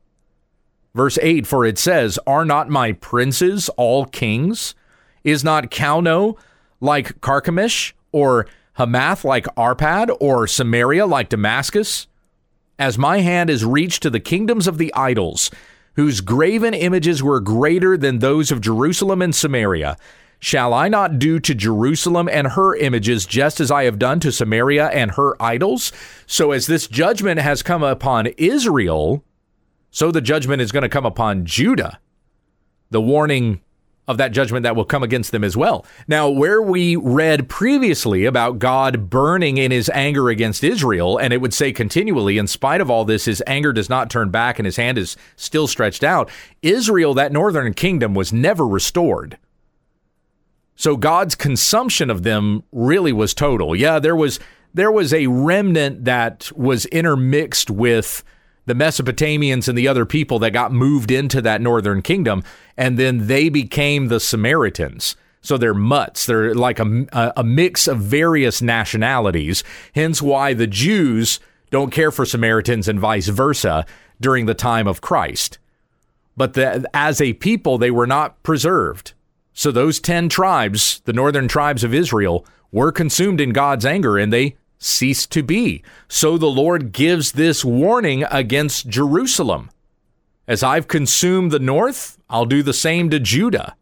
Verse 0.95 1.19
8 1.21 1.45
For 1.45 1.63
it 1.63 1.77
says, 1.77 2.17
Are 2.25 2.45
not 2.45 2.69
my 2.69 2.93
princes 2.93 3.69
all 3.77 4.05
kings? 4.05 4.73
Is 5.23 5.43
not 5.43 5.69
Calno 5.69 6.37
like 6.81 7.21
Carchemish, 7.21 7.93
or 8.11 8.47
Hamath 8.73 9.23
like 9.23 9.45
Arpad, 9.55 10.15
or 10.19 10.47
Samaria 10.47 11.05
like 11.05 11.29
Damascus? 11.29 12.07
As 12.79 12.97
my 12.97 13.19
hand 13.19 13.49
is 13.49 13.65
reached 13.65 14.01
to 14.03 14.09
the 14.09 14.19
kingdoms 14.19 14.65
of 14.65 14.77
the 14.77 14.93
idols, 14.95 15.51
whose 15.95 16.21
graven 16.21 16.73
images 16.73 17.21
were 17.21 17.41
greater 17.41 17.97
than 17.97 18.19
those 18.19 18.51
of 18.51 18.61
Jerusalem 18.61 19.21
and 19.21 19.35
Samaria. 19.35 19.97
Shall 20.39 20.73
I 20.73 20.87
not 20.87 21.19
do 21.19 21.41
to 21.41 21.53
Jerusalem 21.53 22.29
and 22.31 22.47
her 22.47 22.73
images 22.73 23.25
just 23.25 23.59
as 23.59 23.69
I 23.69 23.83
have 23.83 23.99
done 23.99 24.21
to 24.21 24.31
Samaria 24.31 24.87
and 24.87 25.11
her 25.11 25.35
idols? 25.41 25.91
So, 26.25 26.51
as 26.53 26.65
this 26.65 26.87
judgment 26.87 27.41
has 27.41 27.61
come 27.61 27.83
upon 27.83 28.27
Israel, 28.37 29.25
so 29.91 30.11
the 30.11 30.21
judgment 30.21 30.61
is 30.61 30.71
going 30.71 30.83
to 30.83 30.89
come 30.89 31.05
upon 31.05 31.45
Judah. 31.45 31.99
The 32.89 33.01
warning 33.01 33.59
of 34.09 34.17
that 34.17 34.31
judgment 34.31 34.63
that 34.63 34.75
will 34.75 34.85
come 34.85 35.03
against 35.03 35.31
them 35.31 35.43
as 35.43 35.55
well. 35.55 35.85
Now, 36.07 36.27
where 36.27 36.63
we 36.63 36.95
read 36.95 37.47
previously 37.47 38.25
about 38.25 38.57
God 38.57 39.07
burning 39.07 39.57
in 39.57 39.69
his 39.69 39.87
anger 39.93 40.29
against 40.29 40.63
Israel, 40.63 41.19
and 41.19 41.31
it 41.31 41.39
would 41.41 41.53
say 41.53 41.71
continually, 41.71 42.39
in 42.39 42.47
spite 42.47 42.81
of 42.81 42.89
all 42.89 43.05
this, 43.05 43.25
his 43.25 43.43
anger 43.45 43.71
does 43.71 43.87
not 43.87 44.09
turn 44.09 44.31
back 44.31 44.57
and 44.57 44.65
his 44.65 44.77
hand 44.77 44.97
is 44.97 45.15
still 45.35 45.67
stretched 45.67 46.03
out, 46.03 46.27
Israel, 46.63 47.13
that 47.13 47.31
northern 47.31 47.71
kingdom, 47.71 48.15
was 48.15 48.33
never 48.33 48.67
restored. 48.67 49.37
So 50.75 50.97
God's 50.97 51.35
consumption 51.35 52.09
of 52.09 52.23
them 52.23 52.63
really 52.71 53.13
was 53.13 53.35
total. 53.35 53.75
Yeah, 53.75 53.99
there 53.99 54.15
was 54.15 54.39
there 54.73 54.91
was 54.91 55.13
a 55.13 55.27
remnant 55.27 56.05
that 56.05 56.51
was 56.55 56.85
intermixed 56.87 57.69
with 57.69 58.23
the 58.69 58.75
Mesopotamians 58.75 59.67
and 59.67 59.77
the 59.77 59.87
other 59.87 60.05
people 60.05 60.39
that 60.39 60.51
got 60.51 60.71
moved 60.71 61.11
into 61.11 61.41
that 61.41 61.61
northern 61.61 62.01
kingdom, 62.01 62.43
and 62.77 62.97
then 62.97 63.27
they 63.27 63.49
became 63.49 64.07
the 64.07 64.19
Samaritans. 64.19 65.15
So 65.41 65.57
they're 65.57 65.73
mutts. 65.73 66.25
They're 66.25 66.53
like 66.53 66.79
a, 66.79 67.33
a 67.35 67.43
mix 67.43 67.87
of 67.87 67.99
various 67.99 68.61
nationalities. 68.61 69.63
Hence 69.95 70.21
why 70.21 70.53
the 70.53 70.67
Jews 70.67 71.39
don't 71.71 71.91
care 71.91 72.11
for 72.11 72.25
Samaritans 72.25 72.87
and 72.87 72.99
vice 72.99 73.27
versa 73.27 73.85
during 74.19 74.45
the 74.45 74.53
time 74.53 74.87
of 74.87 75.01
Christ. 75.01 75.59
But 76.35 76.53
the, 76.53 76.89
as 76.93 77.21
a 77.21 77.33
people, 77.33 77.77
they 77.77 77.91
were 77.91 78.07
not 78.07 78.41
preserved. 78.43 79.13
So 79.53 79.71
those 79.71 79.99
10 79.99 80.29
tribes, 80.29 81.01
the 81.05 81.13
northern 81.13 81.47
tribes 81.47 81.83
of 81.83 81.93
Israel, 81.93 82.45
were 82.71 82.91
consumed 82.91 83.41
in 83.41 83.51
God's 83.51 83.85
anger 83.85 84.17
and 84.17 84.31
they 84.31 84.55
cease 84.79 85.27
to 85.27 85.43
be. 85.43 85.83
So 86.07 86.37
the 86.37 86.47
Lord 86.47 86.91
gives 86.91 87.33
this 87.33 87.63
warning 87.63 88.23
against 88.31 88.87
Jerusalem. 88.87 89.69
As 90.47 90.63
I've 90.63 90.87
consumed 90.87 91.51
the 91.51 91.59
north, 91.59 92.17
I'll 92.29 92.45
do 92.45 92.63
the 92.63 92.73
same 92.73 93.09
to 93.11 93.19
Judah, 93.19 93.75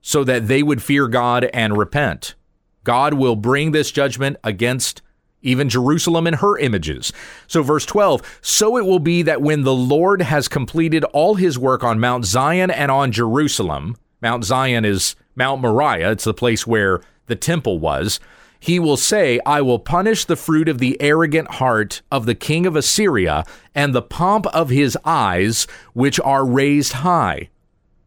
so 0.00 0.22
that 0.22 0.46
they 0.46 0.62
would 0.62 0.82
fear 0.82 1.08
God 1.08 1.50
and 1.52 1.76
repent. 1.76 2.36
God 2.84 3.14
will 3.14 3.34
bring 3.34 3.72
this 3.72 3.90
judgment 3.90 4.36
against 4.44 5.02
even 5.42 5.68
Jerusalem 5.68 6.26
and 6.26 6.36
her 6.36 6.56
images. 6.58 7.12
So, 7.46 7.62
verse 7.62 7.84
12 7.86 8.38
So 8.42 8.76
it 8.76 8.84
will 8.84 9.00
be 9.00 9.22
that 9.22 9.42
when 9.42 9.62
the 9.62 9.74
Lord 9.74 10.22
has 10.22 10.46
completed 10.46 11.04
all 11.04 11.34
his 11.34 11.58
work 11.58 11.82
on 11.82 11.98
Mount 11.98 12.24
Zion 12.24 12.70
and 12.70 12.90
on 12.90 13.10
Jerusalem, 13.10 13.96
Mount 14.22 14.44
Zion 14.44 14.84
is 14.84 15.16
Mount 15.34 15.60
Moriah, 15.60 16.12
it's 16.12 16.24
the 16.24 16.34
place 16.34 16.66
where 16.66 17.00
the 17.26 17.36
temple 17.36 17.80
was 17.80 18.20
he 18.60 18.78
will 18.78 18.96
say, 18.96 19.40
I 19.46 19.60
will 19.60 19.78
punish 19.78 20.24
the 20.24 20.36
fruit 20.36 20.68
of 20.68 20.78
the 20.78 21.00
arrogant 21.00 21.52
heart 21.52 22.02
of 22.10 22.26
the 22.26 22.34
king 22.34 22.66
of 22.66 22.76
Assyria 22.76 23.44
and 23.74 23.94
the 23.94 24.02
pomp 24.02 24.46
of 24.46 24.70
his 24.70 24.96
eyes, 25.04 25.66
which 25.92 26.18
are 26.20 26.44
raised 26.44 26.94
high. 26.94 27.48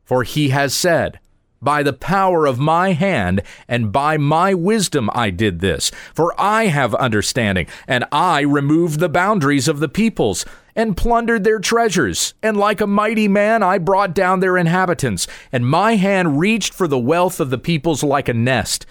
For 0.04 0.24
he 0.24 0.50
has 0.50 0.74
said, 0.74 1.20
By 1.62 1.84
the 1.84 1.94
power 1.94 2.46
of 2.46 2.58
my 2.58 2.94
hand 2.94 3.44
and 3.68 3.92
by 3.92 4.18
my 4.18 4.54
wisdom 4.54 5.10
I 5.14 5.30
did 5.30 5.60
this, 5.60 5.92
for 6.14 6.34
I 6.40 6.66
have 6.66 6.96
understanding, 6.96 7.68
and 7.88 8.06
I 8.12 8.42
removed 8.42 9.00
the 9.00 9.10
boundaries 9.10 9.68
of 9.68 9.80
the 9.80 9.90
peoples 9.90 10.46
and 10.76 10.98
plundered 10.98 11.44
their 11.44 11.60
treasures. 11.60 12.34
And 12.42 12.58
like 12.58 12.82
a 12.82 12.88
mighty 12.88 13.28
man, 13.28 13.62
I 13.62 13.78
brought 13.78 14.16
down 14.16 14.40
their 14.40 14.58
inhabitants, 14.58 15.28
and 15.52 15.68
my 15.68 15.96
hand 15.96 16.40
reached 16.40 16.74
for 16.74 16.88
the 16.88 16.98
wealth 16.98 17.40
of 17.40 17.50
the 17.50 17.58
peoples 17.58 18.02
like 18.04 18.30
a 18.30 18.34
nest. 18.34 18.86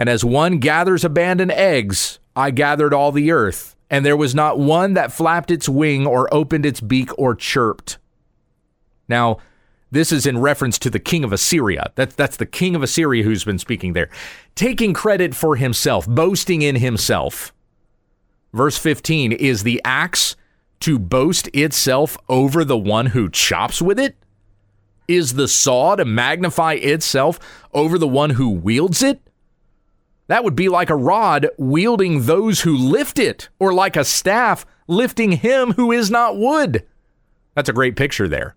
And 0.00 0.08
as 0.08 0.24
one 0.24 0.60
gathers 0.60 1.04
abandoned 1.04 1.52
eggs, 1.52 2.20
I 2.34 2.52
gathered 2.52 2.94
all 2.94 3.12
the 3.12 3.30
earth, 3.30 3.76
and 3.90 4.04
there 4.04 4.16
was 4.16 4.34
not 4.34 4.58
one 4.58 4.94
that 4.94 5.12
flapped 5.12 5.50
its 5.50 5.68
wing 5.68 6.06
or 6.06 6.32
opened 6.32 6.64
its 6.64 6.80
beak 6.80 7.10
or 7.18 7.34
chirped. 7.34 7.98
Now, 9.08 9.36
this 9.90 10.10
is 10.10 10.24
in 10.24 10.38
reference 10.38 10.78
to 10.78 10.88
the 10.88 10.98
king 10.98 11.22
of 11.22 11.34
Assyria. 11.34 11.92
That, 11.96 12.16
that's 12.16 12.38
the 12.38 12.46
king 12.46 12.74
of 12.74 12.82
Assyria 12.82 13.24
who's 13.24 13.44
been 13.44 13.58
speaking 13.58 13.92
there, 13.92 14.08
taking 14.54 14.94
credit 14.94 15.34
for 15.34 15.56
himself, 15.56 16.08
boasting 16.08 16.62
in 16.62 16.76
himself. 16.76 17.52
Verse 18.54 18.78
15 18.78 19.32
is 19.32 19.64
the 19.64 19.82
axe 19.84 20.34
to 20.80 20.98
boast 20.98 21.46
itself 21.52 22.16
over 22.26 22.64
the 22.64 22.78
one 22.78 23.06
who 23.06 23.28
chops 23.28 23.82
with 23.82 23.98
it? 23.98 24.16
Is 25.06 25.34
the 25.34 25.46
saw 25.46 25.96
to 25.96 26.06
magnify 26.06 26.74
itself 26.74 27.38
over 27.74 27.98
the 27.98 28.08
one 28.08 28.30
who 28.30 28.48
wields 28.48 29.02
it? 29.02 29.20
That 30.30 30.44
would 30.44 30.54
be 30.54 30.68
like 30.68 30.90
a 30.90 30.96
rod 30.96 31.48
wielding 31.58 32.26
those 32.26 32.60
who 32.60 32.76
lift 32.76 33.18
it, 33.18 33.48
or 33.58 33.74
like 33.74 33.96
a 33.96 34.04
staff 34.04 34.64
lifting 34.86 35.32
him 35.32 35.72
who 35.72 35.90
is 35.90 36.08
not 36.08 36.38
wood. 36.38 36.86
That's 37.56 37.68
a 37.68 37.72
great 37.72 37.96
picture 37.96 38.28
there. 38.28 38.54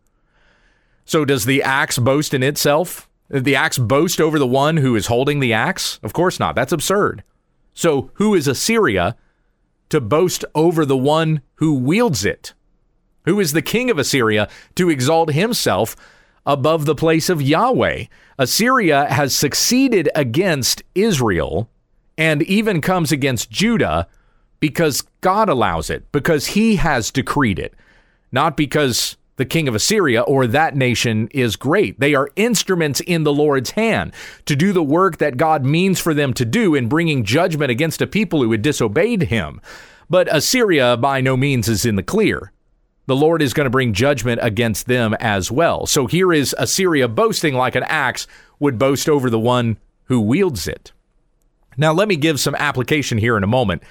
So, 1.04 1.26
does 1.26 1.46
the 1.46 1.64
axe 1.64 1.98
boast 1.98 2.36
in 2.36 2.44
itself? 2.44 3.10
The 3.28 3.56
axe 3.56 3.80
boast 3.80 4.22
over 4.22 4.38
the 4.38 4.46
one 4.46 4.78
who 4.78 4.96
is 4.96 5.08
holding 5.08 5.40
the 5.40 5.54
axe? 5.54 6.00
Of 6.04 6.14
course 6.14 6.40
not. 6.40 6.54
That's 6.54 6.72
absurd. 6.72 7.24
So, 7.74 8.12
who 8.14 8.36
is 8.36 8.48
Assyria 8.48 9.18
to 9.90 10.00
boast 10.00 10.46
over 10.54 10.86
the 10.86 10.96
one 10.96 11.42
who 11.56 11.74
wields 11.74 12.24
it? 12.24 12.54
Who 13.26 13.40
is 13.40 13.54
the 13.54 13.64
king 13.64 13.90
of 13.90 13.98
Assyria 13.98 14.48
to 14.76 14.92
exalt 14.92 15.34
himself 15.34 15.96
above 16.46 16.86
the 16.86 16.96
place 16.96 17.30
of 17.30 17.42
Yahweh? 17.42 18.06
Assyria 18.38 19.06
has 19.06 19.36
succeeded 19.36 20.10
against 20.16 20.84
Israel 20.96 21.70
and 22.18 22.42
even 22.44 22.82
comes 22.82 23.12
against 23.12 23.50
Judah 23.50 24.08
because 24.60 25.04
God 25.22 25.50
allows 25.50 25.90
it, 25.90 26.10
because 26.12 26.48
he 26.48 26.78
has 26.78 27.12
decreed 27.12 27.60
it, 27.60 27.74
not 28.32 28.56
because 28.56 29.18
the 29.36 29.46
king 29.46 29.68
of 29.68 29.76
Assyria 29.76 30.22
or 30.22 30.46
that 30.48 30.76
nation 30.76 31.28
is 31.32 31.56
great. 31.56 32.00
They 32.00 32.14
are 32.14 32.30
instruments 32.36 33.00
in 33.02 33.24
the 33.24 33.34
Lord's 33.34 33.72
hand 33.72 34.14
to 34.46 34.56
do 34.56 34.72
the 34.72 34.84
work 34.84 35.18
that 35.18 35.38
God 35.38 35.66
means 35.66 36.00
for 36.00 36.14
them 36.14 36.34
to 36.36 36.46
do 36.46 36.76
in 36.76 36.88
bringing 36.88 37.24
judgment 37.24 37.72
against 37.72 38.02
a 38.02 38.08
people 38.08 38.42
who 38.44 38.52
had 38.52 38.62
disobeyed 38.62 39.24
him. 39.24 39.60
But 40.10 40.34
Assyria 40.34 40.98
by 40.98 41.22
no 41.22 41.36
means 41.36 41.68
is 41.68 41.86
in 41.86 41.96
the 41.96 42.04
clear. 42.04 42.52
The 43.06 43.16
Lord 43.16 43.42
is 43.42 43.54
going 43.54 43.66
to 43.66 43.70
bring 43.70 43.94
judgment 43.94 44.40
against 44.42 44.88
them 44.88 45.14
as 45.20 45.52
well. 45.52 45.86
So 45.86 46.08
here 46.08 46.32
is 46.32 46.56
Assyria 46.58 47.08
boasting 47.08 47.54
like 47.54 47.76
an 47.76 47.84
axe 47.84 48.28
would 48.60 48.78
boast 48.78 49.10
over 49.10 49.30
the 49.30 49.40
one 49.40 49.78
who 50.06 50.22
wields 50.22 50.68
it. 50.68 50.94
Now, 51.76 51.92
let 51.92 52.08
me 52.08 52.16
give 52.16 52.40
some 52.40 52.56
application 52.56 53.18
here 53.18 53.36
in 53.36 53.44
a 53.44 53.48
moment, 53.48 53.84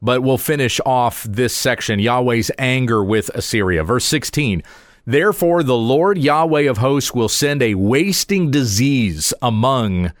but 0.00 0.22
we'll 0.22 0.38
finish 0.38 0.80
off 0.84 1.24
this 1.24 1.54
section 1.54 1.98
Yahweh's 1.98 2.50
anger 2.58 3.02
with 3.02 3.30
Assyria. 3.30 3.82
Verse 3.82 4.04
16 4.04 4.62
Therefore, 5.04 5.64
the 5.64 5.76
Lord 5.76 6.18
Yahweh 6.18 6.70
of 6.70 6.78
hosts 6.78 7.12
will 7.12 7.28
send 7.28 7.62
a 7.62 7.74
wasting 7.74 8.52
disease 8.52 9.34
among 9.42 10.12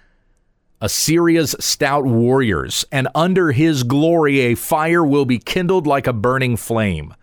Assyria's 0.80 1.54
stout 1.60 2.04
warriors, 2.04 2.84
and 2.90 3.06
under 3.14 3.52
his 3.52 3.84
glory 3.84 4.40
a 4.40 4.56
fire 4.56 5.04
will 5.04 5.24
be 5.24 5.38
kindled 5.38 5.86
like 5.86 6.08
a 6.08 6.12
burning 6.12 6.56
flame. 6.56 7.14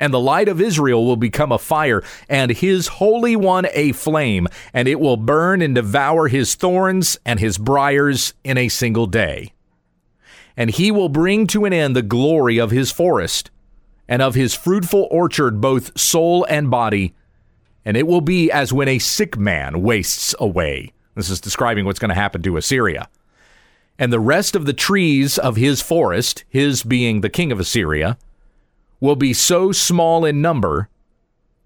And 0.00 0.12
the 0.12 0.18
light 0.18 0.48
of 0.48 0.60
Israel 0.60 1.04
will 1.04 1.16
become 1.16 1.52
a 1.52 1.58
fire, 1.58 2.02
and 2.28 2.50
his 2.50 2.88
Holy 2.88 3.36
One 3.36 3.66
a 3.74 3.92
flame, 3.92 4.48
and 4.72 4.88
it 4.88 4.98
will 4.98 5.18
burn 5.18 5.60
and 5.60 5.74
devour 5.74 6.26
his 6.28 6.54
thorns 6.54 7.18
and 7.24 7.38
his 7.38 7.58
briers 7.58 8.32
in 8.42 8.56
a 8.56 8.68
single 8.68 9.06
day. 9.06 9.52
And 10.56 10.70
he 10.70 10.90
will 10.90 11.10
bring 11.10 11.46
to 11.48 11.66
an 11.66 11.74
end 11.74 11.94
the 11.94 12.02
glory 12.02 12.58
of 12.58 12.70
his 12.70 12.90
forest 12.90 13.50
and 14.08 14.22
of 14.22 14.34
his 14.34 14.54
fruitful 14.54 15.06
orchard, 15.10 15.60
both 15.60 15.98
soul 15.98 16.44
and 16.48 16.70
body. 16.70 17.14
And 17.84 17.96
it 17.96 18.06
will 18.06 18.20
be 18.20 18.50
as 18.50 18.72
when 18.72 18.88
a 18.88 18.98
sick 18.98 19.38
man 19.38 19.82
wastes 19.82 20.34
away. 20.40 20.92
This 21.14 21.30
is 21.30 21.40
describing 21.40 21.84
what's 21.84 21.98
going 21.98 22.08
to 22.08 22.14
happen 22.14 22.42
to 22.42 22.56
Assyria. 22.56 23.08
And 23.98 24.12
the 24.12 24.20
rest 24.20 24.56
of 24.56 24.64
the 24.64 24.72
trees 24.72 25.38
of 25.38 25.56
his 25.56 25.82
forest, 25.82 26.44
his 26.48 26.82
being 26.82 27.20
the 27.20 27.28
king 27.28 27.52
of 27.52 27.60
Assyria, 27.60 28.18
will 29.00 29.16
be 29.16 29.32
so 29.32 29.72
small 29.72 30.24
in 30.24 30.42
number 30.42 30.88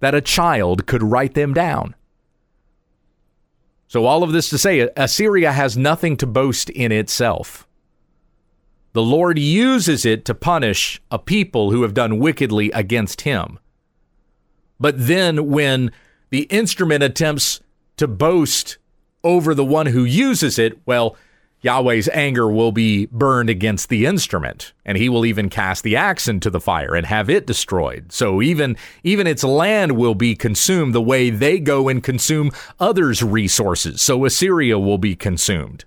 that 0.00 0.14
a 0.14 0.20
child 0.20 0.86
could 0.86 1.02
write 1.02 1.34
them 1.34 1.52
down. 1.52 1.94
So, 3.88 4.06
all 4.06 4.22
of 4.22 4.32
this 4.32 4.48
to 4.50 4.58
say, 4.58 4.88
Assyria 4.96 5.52
has 5.52 5.76
nothing 5.76 6.16
to 6.16 6.26
boast 6.26 6.70
in 6.70 6.90
itself. 6.90 7.66
The 8.92 9.02
Lord 9.02 9.38
uses 9.38 10.04
it 10.04 10.24
to 10.24 10.34
punish 10.34 11.00
a 11.10 11.18
people 11.18 11.70
who 11.70 11.82
have 11.82 11.94
done 11.94 12.18
wickedly 12.18 12.70
against 12.70 13.22
him. 13.22 13.58
But 14.80 15.06
then, 15.06 15.48
when 15.50 15.92
the 16.30 16.42
instrument 16.44 17.02
attempts 17.02 17.60
to 17.96 18.08
boast 18.08 18.78
over 19.22 19.54
the 19.54 19.64
one 19.64 19.86
who 19.86 20.04
uses 20.04 20.58
it, 20.58 20.78
well, 20.86 21.16
Yahweh's 21.64 22.10
anger 22.12 22.46
will 22.46 22.72
be 22.72 23.06
burned 23.06 23.48
against 23.48 23.88
the 23.88 24.04
instrument, 24.04 24.74
and 24.84 24.98
he 24.98 25.08
will 25.08 25.24
even 25.24 25.48
cast 25.48 25.82
the 25.82 25.96
axe 25.96 26.28
into 26.28 26.50
the 26.50 26.60
fire 26.60 26.94
and 26.94 27.06
have 27.06 27.30
it 27.30 27.46
destroyed. 27.46 28.12
So 28.12 28.42
even 28.42 28.76
even 29.02 29.26
its 29.26 29.42
land 29.42 29.92
will 29.92 30.14
be 30.14 30.36
consumed 30.36 30.94
the 30.94 31.00
way 31.00 31.30
they 31.30 31.58
go 31.58 31.88
and 31.88 32.04
consume 32.04 32.50
others' 32.78 33.22
resources. 33.22 34.02
So 34.02 34.26
Assyria 34.26 34.78
will 34.78 34.98
be 34.98 35.16
consumed. 35.16 35.86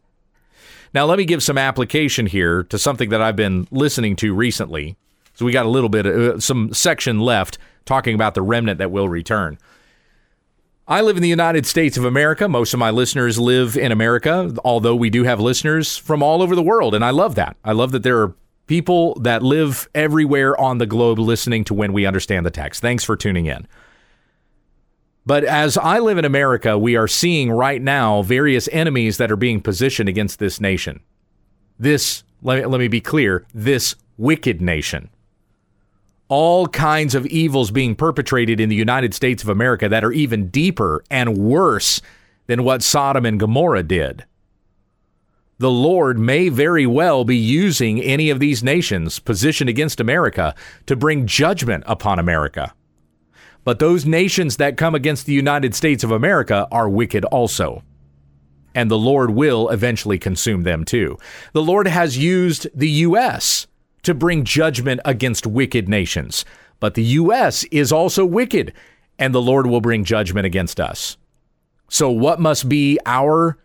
Now, 0.96 1.06
let 1.06 1.20
me 1.20 1.26
give 1.26 1.44
some 1.44 1.60
application 1.60 2.26
here 2.26 2.64
to 2.64 2.80
something 2.80 3.10
that 3.10 3.22
I've 3.22 3.36
been 3.36 3.68
listening 3.70 4.16
to 4.18 4.34
recently. 4.34 4.98
So 5.36 5.46
we 5.46 5.52
got 5.52 5.68
a 5.68 5.70
little 5.70 5.90
bit, 5.90 6.08
uh, 6.08 6.40
some 6.40 6.74
section 6.74 7.20
left 7.20 7.60
talking 7.86 8.16
about 8.16 8.34
the 8.34 8.42
remnant 8.42 8.80
that 8.80 8.90
will 8.90 9.08
return. 9.08 9.60
I 10.90 11.02
live 11.02 11.18
in 11.18 11.22
the 11.24 11.28
United 11.28 11.66
States 11.66 11.98
of 11.98 12.06
America. 12.06 12.48
Most 12.48 12.74
of 12.74 12.80
my 12.80 12.92
listeners 12.92 13.38
live 13.38 13.76
in 13.76 13.92
America, 13.92 14.56
although 14.64 14.96
we 14.96 15.10
do 15.10 15.26
have 15.26 15.38
listeners 15.38 15.98
from 15.98 16.24
all 16.24 16.42
over 16.42 16.56
the 16.56 16.62
world. 16.62 16.96
And 16.96 17.04
I 17.04 17.10
love 17.10 17.36
that. 17.36 17.58
I 17.66 17.74
love 17.74 17.92
that 17.92 18.04
there 18.04 18.22
are 18.22 18.34
people 18.68 19.16
that 19.16 19.44
live 19.44 19.90
everywhere 19.94 20.58
on 20.58 20.78
the 20.78 20.86
globe 20.86 21.20
listening 21.20 21.66
to 21.66 21.74
when 21.74 21.92
we 21.92 22.06
understand 22.06 22.46
the 22.46 22.52
text. 22.52 22.82
Thanks 22.82 23.04
for 23.04 23.18
tuning 23.18 23.48
in. 23.48 23.68
But 25.26 25.44
as 25.44 25.78
I 25.78 26.00
live 26.00 26.18
in 26.18 26.24
America, 26.24 26.78
we 26.78 26.96
are 26.96 27.08
seeing 27.08 27.52
right 27.52 27.82
now 27.82 28.22
various 28.22 28.70
enemies 28.72 29.18
that 29.18 29.30
are 29.30 29.36
being 29.36 29.60
positioned 29.60 30.08
against 30.08 30.40
this 30.40 30.62
nation. 30.62 31.02
This, 31.78 32.24
let 32.42 32.60
me, 32.60 32.66
let 32.66 32.80
me 32.80 32.88
be 32.88 33.02
clear, 33.02 33.46
this 33.54 33.96
wicked 34.16 34.62
nation. 34.62 35.10
All 36.30 36.68
kinds 36.68 37.16
of 37.16 37.26
evils 37.28 37.72
being 37.72 37.96
perpetrated 37.96 38.60
in 38.60 38.70
the 38.70 38.76
United 38.76 39.14
States 39.14 39.44
of 39.44 39.50
America 39.50 39.88
that 39.88 40.04
are 40.04 40.12
even 40.12 40.50
deeper 40.50 41.04
and 41.10 41.38
worse 41.38 42.02
than 42.48 42.64
what 42.64 42.84
Sodom 42.84 43.26
and 43.26 43.40
Gomorrah 43.40 43.84
did. 43.84 44.26
The 45.60 45.72
Lord 45.72 46.20
may 46.20 46.50
very 46.50 46.86
well 46.86 47.24
be 47.24 47.38
using 47.38 48.00
any 48.00 48.30
of 48.30 48.40
these 48.40 48.64
nations 48.64 49.18
positioned 49.20 49.70
against 49.70 50.00
America 50.00 50.54
to 50.86 50.96
bring 50.96 51.26
judgment 51.26 51.84
upon 51.88 52.20
America. 52.20 52.74
But 53.64 53.80
those 53.80 54.06
nations 54.06 54.58
that 54.58 54.78
come 54.78 54.96
against 54.96 55.26
the 55.26 55.34
United 55.34 55.74
States 55.74 56.04
of 56.04 56.12
America 56.12 56.68
are 56.72 56.88
wicked 56.88 57.26
also. 57.26 57.84
And 58.76 58.92
the 58.92 58.98
Lord 59.00 59.32
will 59.32 59.70
eventually 59.70 60.20
consume 60.20 60.64
them 60.64 60.86
too. 60.86 61.18
The 61.54 61.64
Lord 61.64 61.88
has 61.88 62.18
used 62.18 62.68
the 62.76 62.90
U.S. 62.90 63.66
to 64.08 64.14
bring 64.14 64.46
judgment 64.46 65.02
against 65.04 65.46
wicked 65.46 65.90
nations. 65.90 66.46
But 66.80 66.94
the 66.94 67.04
U.S. 67.04 67.66
is 67.66 67.92
also 67.92 68.26
wicked, 68.26 68.72
and 69.20 69.36
the 69.36 69.42
Lord 69.42 69.68
will 69.68 69.82
bring 69.82 70.06
judgment 70.06 70.46
against 70.46 70.80
us. 70.80 71.18
So, 71.90 72.10
what 72.10 72.40
must 72.40 72.70
be 72.70 72.98
our 73.06 73.58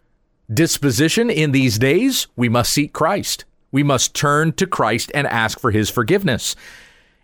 disposition 0.53 1.31
in 1.31 1.53
these 1.53 1.79
days? 1.79 2.27
We 2.35 2.49
must 2.49 2.73
seek 2.73 2.93
Christ. 2.93 3.45
We 3.71 3.85
must 3.85 4.17
turn 4.17 4.53
to 4.55 4.67
Christ 4.67 5.13
and 5.15 5.29
ask 5.29 5.61
for 5.61 5.71
his 5.71 5.89
forgiveness. 5.89 6.57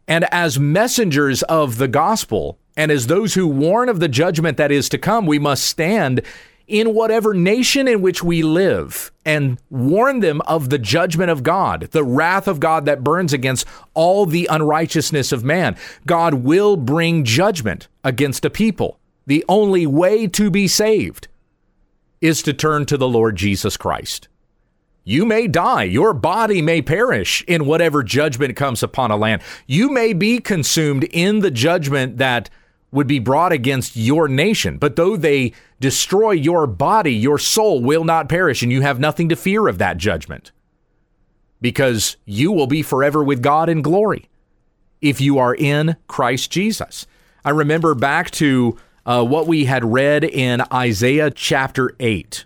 And 0.06 0.24
as 0.32 0.60
messengers 0.60 1.42
of 1.42 1.78
the 1.78 1.88
gospel, 1.88 2.56
and 2.76 2.92
as 2.92 3.08
those 3.08 3.34
who 3.34 3.48
warn 3.48 3.88
of 3.88 3.98
the 3.98 4.08
judgment 4.08 4.58
that 4.58 4.70
is 4.70 4.88
to 4.90 4.98
come, 4.98 5.26
we 5.26 5.40
must 5.40 5.64
stand 5.64 6.22
in 6.68 6.94
whatever 6.94 7.34
nation 7.34 7.88
in 7.88 8.02
which 8.02 8.22
we 8.22 8.42
live 8.42 9.10
and 9.24 9.58
warn 9.70 10.20
them 10.20 10.40
of 10.42 10.68
the 10.68 10.78
judgment 10.78 11.30
of 11.30 11.42
God, 11.42 11.88
the 11.90 12.04
wrath 12.04 12.46
of 12.46 12.60
God 12.60 12.84
that 12.84 13.02
burns 13.02 13.32
against 13.32 13.66
all 13.94 14.26
the 14.26 14.46
unrighteousness 14.50 15.32
of 15.32 15.42
man. 15.42 15.76
God 16.06 16.34
will 16.34 16.76
bring 16.76 17.24
judgment 17.24 17.88
against 18.04 18.44
a 18.44 18.50
people. 18.50 19.00
The 19.26 19.44
only 19.48 19.86
way 19.86 20.26
to 20.28 20.50
be 20.50 20.68
saved 20.68 21.28
is 22.20 22.42
to 22.42 22.52
turn 22.52 22.86
to 22.86 22.96
the 22.96 23.08
Lord 23.08 23.36
Jesus 23.36 23.76
Christ. 23.76 24.28
You 25.04 25.24
may 25.24 25.48
die. 25.48 25.84
Your 25.84 26.12
body 26.12 26.60
may 26.60 26.82
perish 26.82 27.42
in 27.48 27.64
whatever 27.64 28.02
judgment 28.02 28.56
comes 28.56 28.82
upon 28.82 29.10
a 29.10 29.16
land. 29.16 29.40
You 29.66 29.90
may 29.90 30.12
be 30.12 30.38
consumed 30.38 31.04
in 31.04 31.38
the 31.38 31.50
judgment 31.50 32.18
that 32.18 32.50
would 32.90 33.06
be 33.06 33.18
brought 33.18 33.52
against 33.52 33.96
your 33.96 34.28
nation. 34.28 34.78
But 34.78 34.96
though 34.96 35.16
they 35.16 35.52
destroy 35.80 36.32
your 36.32 36.66
body, 36.66 37.14
your 37.14 37.38
soul 37.38 37.82
will 37.82 38.04
not 38.04 38.28
perish, 38.28 38.62
and 38.62 38.72
you 38.72 38.80
have 38.80 38.98
nothing 38.98 39.28
to 39.28 39.36
fear 39.36 39.68
of 39.68 39.78
that 39.78 39.98
judgment 39.98 40.52
because 41.60 42.16
you 42.24 42.52
will 42.52 42.66
be 42.66 42.82
forever 42.82 43.22
with 43.22 43.42
God 43.42 43.68
in 43.68 43.82
glory 43.82 44.28
if 45.00 45.20
you 45.20 45.38
are 45.38 45.54
in 45.54 45.96
Christ 46.06 46.50
Jesus. 46.50 47.06
I 47.44 47.50
remember 47.50 47.94
back 47.94 48.30
to 48.32 48.76
uh, 49.06 49.24
what 49.24 49.46
we 49.46 49.64
had 49.64 49.84
read 49.84 50.24
in 50.24 50.62
Isaiah 50.72 51.30
chapter 51.30 51.94
8 51.98 52.44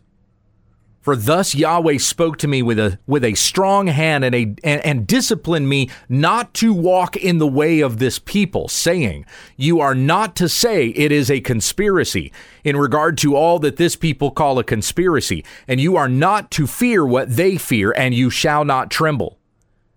for 1.03 1.17
thus 1.17 1.55
Yahweh 1.55 1.99
spoke 1.99 2.39
to 2.39 2.49
me 2.49 2.63
with 2.63 2.79
a 2.79 2.99
with 3.07 3.25
a 3.25 3.35
strong 3.35 3.89
hand 3.89 4.25
and 4.25 4.35
a 4.35 4.55
and, 4.65 4.81
and, 4.87 5.07
disciplined 5.07 5.69
me 5.69 5.91
not 6.09 6.55
to 6.55 6.73
walk 6.73 7.17
in 7.17 7.39
the 7.39 7.47
way 7.47 7.81
of 7.81 7.99
this 7.99 8.19
people, 8.21 8.69
saying, 8.69 9.27
You 9.57 9.81
are 9.81 9.97
not 9.97 10.37
to 10.37 10.49
say 10.49 10.89
it 10.89 11.13
is 11.13 11.31
a 11.31 11.41
conspiracy 11.41 12.33
in 12.65 12.77
regard 12.77 13.19
to 13.19 13.35
all 13.35 13.59
that 13.59 13.77
this 13.77 13.97
people 13.97 14.31
call 14.31 14.59
a 14.59 14.65
conspiracy, 14.65 15.45
and 15.67 15.81
you 15.81 15.97
are 15.97 16.09
not 16.09 16.51
to 16.53 16.67
fear 16.67 17.05
what 17.05 17.37
they 17.37 17.59
fear, 17.59 17.93
and 17.97 18.15
you 18.15 18.31
shall 18.31 18.65
not 18.65 18.91
tremble. 18.91 19.39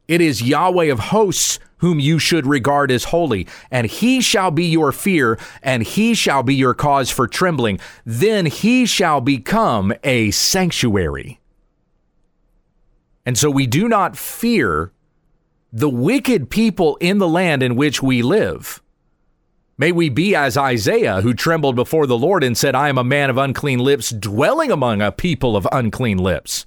It 0.08 0.22
is 0.22 0.42
Yahweh 0.42 0.86
of 0.86 1.00
hosts 1.00 1.60
whom 1.78 2.00
you 2.00 2.20
should 2.20 2.46
regard 2.46 2.92
as 2.92 3.06
holy, 3.06 3.48
and 3.70 3.88
he 3.88 4.22
shall 4.22 4.52
be 4.52 4.66
your 4.66 4.92
fear, 4.92 5.38
and 5.62 5.84
he 5.84 6.14
shall 6.14 6.42
be 6.42 6.56
your 6.56 6.74
cause 6.74 7.12
for 7.12 7.28
trembling. 7.28 7.80
Then 8.06 8.46
he 8.46 8.86
shall 8.86 9.22
become 9.22 9.94
a 10.04 10.32
sanctuary. 10.32 11.40
And 13.26 13.38
so 13.38 13.50
we 13.50 13.68
do 13.68 13.90
not 13.90 14.18
fear 14.18 14.92
the 15.74 15.90
wicked 15.90 16.50
people 16.50 16.96
in 17.02 17.18
the 17.18 17.28
land 17.28 17.62
in 17.62 17.76
which 17.76 18.02
we 18.02 18.22
live. 18.22 18.82
May 19.78 19.92
we 19.92 20.08
be 20.08 20.36
as 20.36 20.56
Isaiah, 20.56 21.22
who 21.22 21.34
trembled 21.34 21.76
before 21.76 22.08
the 22.08 22.18
Lord 22.18 22.44
and 22.44 22.58
said, 22.58 22.76
I 22.76 22.88
am 22.88 22.98
a 22.98 23.04
man 23.04 23.30
of 23.30 23.38
unclean 23.38 23.80
lips, 23.80 24.10
dwelling 24.12 24.72
among 24.72 25.02
a 25.02 25.12
people 25.12 25.58
of 25.58 25.68
unclean 25.72 26.18
lips 26.18 26.66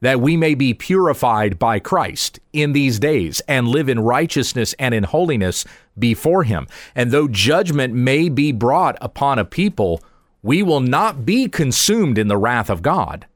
that 0.00 0.20
we 0.20 0.36
may 0.36 0.54
be 0.54 0.74
purified 0.74 1.58
by 1.58 1.78
Christ 1.78 2.38
in 2.52 2.72
these 2.72 2.98
days 2.98 3.40
and 3.48 3.68
live 3.68 3.88
in 3.88 4.00
righteousness 4.00 4.74
and 4.78 4.94
in 4.94 5.04
holiness 5.04 5.64
before 5.98 6.44
him. 6.44 6.66
And 6.94 7.10
though 7.10 7.28
judgment 7.28 7.94
may 7.94 8.28
be 8.28 8.52
brought 8.52 8.98
upon 9.00 9.38
a 9.38 9.44
people, 9.44 10.02
we 10.42 10.62
will 10.62 10.80
not 10.80 11.24
be 11.24 11.48
consumed 11.48 12.18
in 12.18 12.28
the 12.28 12.36
wrath 12.36 12.68
of 12.68 12.82
God. 12.82 13.26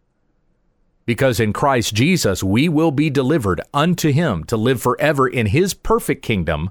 Because 1.07 1.41
in 1.41 1.53
Christ 1.53 1.95
Jesus 1.95 2.45
we 2.45 2.69
will 2.69 2.93
be 2.93 3.11
delivered 3.11 3.63
unto 3.73 4.13
him 4.13 4.45
to 4.45 4.57
live 4.57 4.81
forever 4.83 5.27
in 5.27 5.47
his 5.47 5.75
perfect 5.75 6.23
kingdom, 6.23 6.71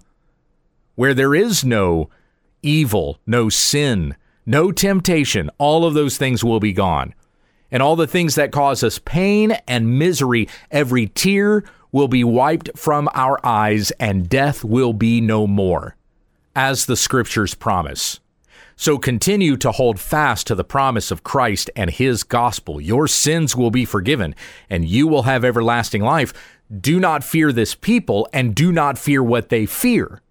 where 0.95 1.13
there 1.13 1.33
is 1.33 1.65
no 1.65 2.09
evil, 2.61 3.19
no 3.25 3.49
sin, 3.49 4.15
no 4.45 4.71
temptation. 4.71 5.49
All 5.57 5.83
of 5.83 5.93
those 5.93 6.17
things 6.17 6.43
will 6.43 6.59
be 6.59 6.73
gone 6.73 7.13
and 7.71 7.83
all 7.83 7.95
the 7.95 8.07
things 8.07 8.35
that 8.35 8.51
cause 8.51 8.83
us 8.83 8.99
pain 8.99 9.51
and 9.67 9.99
misery, 9.99 10.47
every 10.71 11.07
tear 11.07 11.63
will 11.91 12.07
be 12.07 12.23
wiped 12.23 12.69
from 12.77 13.09
our 13.13 13.39
eyes, 13.45 13.91
and 13.99 14.29
death 14.29 14.63
will 14.63 14.93
be 14.93 15.21
no 15.21 15.47
more, 15.47 15.95
as 16.55 16.85
the 16.85 16.95
scriptures 16.95 17.55
promise. 17.55 18.19
So 18.75 18.97
continue 18.97 19.57
to 19.57 19.71
hold 19.71 19.99
fast 19.99 20.47
to 20.47 20.55
the 20.55 20.63
promise 20.63 21.11
of 21.11 21.23
Christ 21.23 21.69
and 21.75 21.89
his 21.89 22.23
gospel. 22.23 22.79
Your 22.79 23.07
sins 23.07 23.55
will 23.55 23.71
be 23.71 23.85
forgiven, 23.85 24.35
and 24.69 24.87
you 24.87 25.07
will 25.07 25.23
have 25.23 25.43
everlasting 25.43 26.01
life. 26.01 26.33
Do 26.79 26.99
not 26.99 27.23
fear 27.23 27.51
this 27.51 27.75
people, 27.75 28.29
and 28.31 28.55
do 28.55 28.71
not 28.71 28.97
fear 28.97 29.21
what 29.21 29.49
they 29.49 29.65
fear 29.65 30.21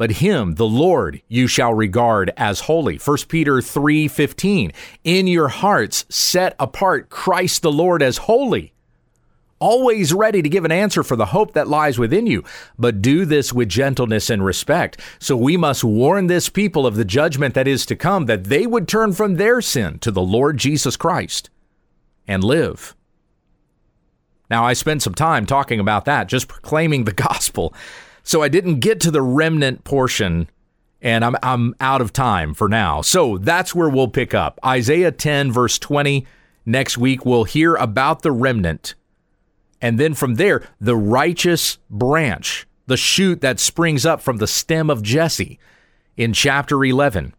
but 0.00 0.12
him 0.12 0.54
the 0.54 0.66
lord 0.66 1.20
you 1.28 1.46
shall 1.46 1.74
regard 1.74 2.32
as 2.38 2.60
holy. 2.60 2.96
1 2.96 3.18
peter 3.28 3.60
3:15 3.60 4.72
in 5.04 5.26
your 5.26 5.48
hearts 5.48 6.06
set 6.08 6.56
apart 6.58 7.10
christ 7.10 7.60
the 7.60 7.70
lord 7.70 8.02
as 8.02 8.16
holy 8.16 8.72
always 9.58 10.14
ready 10.14 10.40
to 10.40 10.48
give 10.48 10.64
an 10.64 10.72
answer 10.72 11.02
for 11.02 11.16
the 11.16 11.26
hope 11.26 11.52
that 11.52 11.68
lies 11.68 11.98
within 11.98 12.26
you. 12.26 12.42
But 12.78 13.02
do 13.02 13.26
this 13.26 13.52
with 13.52 13.68
gentleness 13.68 14.30
and 14.30 14.42
respect. 14.42 14.98
So 15.18 15.36
we 15.36 15.58
must 15.58 15.84
warn 15.84 16.28
this 16.28 16.48
people 16.48 16.86
of 16.86 16.96
the 16.96 17.04
judgment 17.04 17.52
that 17.52 17.68
is 17.68 17.84
to 17.84 17.94
come 17.94 18.24
that 18.24 18.44
they 18.44 18.66
would 18.66 18.88
turn 18.88 19.12
from 19.12 19.34
their 19.34 19.60
sin 19.60 19.98
to 19.98 20.10
the 20.10 20.22
lord 20.22 20.56
jesus 20.56 20.96
christ 20.96 21.50
and 22.26 22.42
live. 22.42 22.96
Now 24.48 24.64
i 24.64 24.72
spent 24.72 25.02
some 25.02 25.14
time 25.14 25.44
talking 25.44 25.78
about 25.78 26.06
that 26.06 26.26
just 26.26 26.48
proclaiming 26.48 27.04
the 27.04 27.12
gospel 27.28 27.74
so 28.22 28.42
I 28.42 28.48
didn't 28.48 28.80
get 28.80 29.00
to 29.00 29.10
the 29.10 29.22
remnant 29.22 29.84
portion 29.84 30.48
and 31.02 31.24
I'm 31.24 31.36
I'm 31.42 31.74
out 31.80 32.00
of 32.00 32.12
time 32.12 32.54
for 32.54 32.68
now. 32.68 33.00
So 33.00 33.38
that's 33.38 33.74
where 33.74 33.88
we'll 33.88 34.08
pick 34.08 34.34
up. 34.34 34.58
Isaiah 34.64 35.12
10 35.12 35.52
verse 35.52 35.78
20 35.78 36.26
next 36.66 36.98
week 36.98 37.24
we'll 37.24 37.44
hear 37.44 37.74
about 37.76 38.22
the 38.22 38.32
remnant. 38.32 38.94
And 39.80 39.98
then 39.98 40.14
from 40.14 40.34
there, 40.34 40.68
the 40.80 40.96
righteous 40.96 41.78
branch, 41.88 42.66
the 42.86 42.98
shoot 42.98 43.40
that 43.40 43.58
springs 43.58 44.04
up 44.04 44.20
from 44.20 44.36
the 44.36 44.46
stem 44.46 44.90
of 44.90 45.02
Jesse 45.02 45.58
in 46.16 46.32
chapter 46.34 46.84
11 46.84 47.34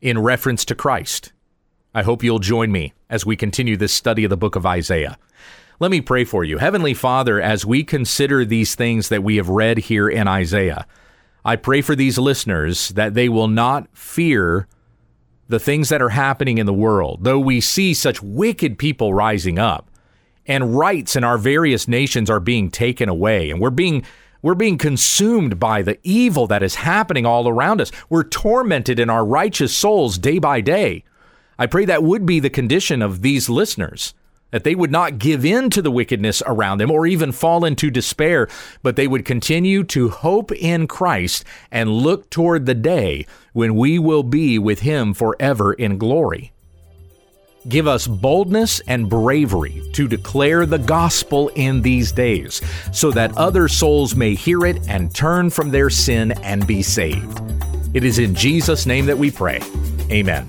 in 0.00 0.18
reference 0.18 0.64
to 0.64 0.74
Christ. 0.74 1.32
I 1.94 2.02
hope 2.02 2.22
you'll 2.22 2.40
join 2.40 2.72
me 2.72 2.94
as 3.08 3.24
we 3.24 3.36
continue 3.36 3.76
this 3.76 3.92
study 3.92 4.24
of 4.24 4.30
the 4.30 4.36
book 4.36 4.56
of 4.56 4.66
Isaiah. 4.66 5.18
Let 5.80 5.92
me 5.92 6.00
pray 6.00 6.24
for 6.24 6.42
you. 6.42 6.58
Heavenly 6.58 6.92
Father, 6.92 7.40
as 7.40 7.64
we 7.64 7.84
consider 7.84 8.44
these 8.44 8.74
things 8.74 9.10
that 9.10 9.22
we 9.22 9.36
have 9.36 9.48
read 9.48 9.78
here 9.78 10.08
in 10.08 10.26
Isaiah, 10.26 10.86
I 11.44 11.54
pray 11.54 11.82
for 11.82 11.94
these 11.94 12.18
listeners 12.18 12.88
that 12.90 13.14
they 13.14 13.28
will 13.28 13.46
not 13.46 13.86
fear 13.96 14.66
the 15.46 15.60
things 15.60 15.88
that 15.88 16.02
are 16.02 16.08
happening 16.08 16.58
in 16.58 16.66
the 16.66 16.74
world, 16.74 17.22
though 17.22 17.38
we 17.38 17.60
see 17.60 17.94
such 17.94 18.20
wicked 18.20 18.76
people 18.76 19.14
rising 19.14 19.58
up 19.58 19.88
and 20.46 20.76
rights 20.76 21.14
in 21.14 21.22
our 21.22 21.38
various 21.38 21.86
nations 21.86 22.28
are 22.28 22.40
being 22.40 22.70
taken 22.70 23.08
away 23.08 23.50
and 23.50 23.60
we're 23.60 23.70
being 23.70 24.04
we're 24.40 24.54
being 24.54 24.78
consumed 24.78 25.58
by 25.58 25.82
the 25.82 25.98
evil 26.04 26.46
that 26.46 26.62
is 26.62 26.76
happening 26.76 27.26
all 27.26 27.48
around 27.48 27.80
us. 27.80 27.90
We're 28.08 28.22
tormented 28.22 29.00
in 29.00 29.10
our 29.10 29.24
righteous 29.24 29.76
souls 29.76 30.16
day 30.16 30.38
by 30.38 30.60
day. 30.60 31.02
I 31.58 31.66
pray 31.66 31.84
that 31.86 32.04
would 32.04 32.24
be 32.24 32.38
the 32.38 32.50
condition 32.50 33.02
of 33.02 33.22
these 33.22 33.48
listeners 33.48 34.14
that 34.50 34.64
they 34.64 34.74
would 34.74 34.90
not 34.90 35.18
give 35.18 35.44
in 35.44 35.70
to 35.70 35.82
the 35.82 35.90
wickedness 35.90 36.42
around 36.46 36.78
them 36.78 36.90
or 36.90 37.06
even 37.06 37.32
fall 37.32 37.64
into 37.64 37.90
despair, 37.90 38.48
but 38.82 38.96
they 38.96 39.06
would 39.06 39.24
continue 39.24 39.84
to 39.84 40.08
hope 40.08 40.52
in 40.52 40.86
Christ 40.86 41.44
and 41.70 41.90
look 41.90 42.30
toward 42.30 42.66
the 42.66 42.74
day 42.74 43.26
when 43.52 43.74
we 43.74 43.98
will 43.98 44.22
be 44.22 44.58
with 44.58 44.80
Him 44.80 45.14
forever 45.14 45.72
in 45.72 45.98
glory. 45.98 46.52
Give 47.68 47.86
us 47.86 48.06
boldness 48.06 48.80
and 48.80 49.10
bravery 49.10 49.82
to 49.92 50.08
declare 50.08 50.64
the 50.64 50.78
gospel 50.78 51.48
in 51.48 51.82
these 51.82 52.12
days 52.12 52.62
so 52.92 53.10
that 53.10 53.36
other 53.36 53.68
souls 53.68 54.14
may 54.14 54.34
hear 54.34 54.64
it 54.64 54.88
and 54.88 55.14
turn 55.14 55.50
from 55.50 55.70
their 55.70 55.90
sin 55.90 56.32
and 56.42 56.66
be 56.66 56.82
saved. 56.82 57.40
It 57.94 58.04
is 58.04 58.18
in 58.18 58.34
Jesus' 58.34 58.86
name 58.86 59.06
that 59.06 59.18
we 59.18 59.30
pray. 59.30 59.60
Amen. 60.10 60.48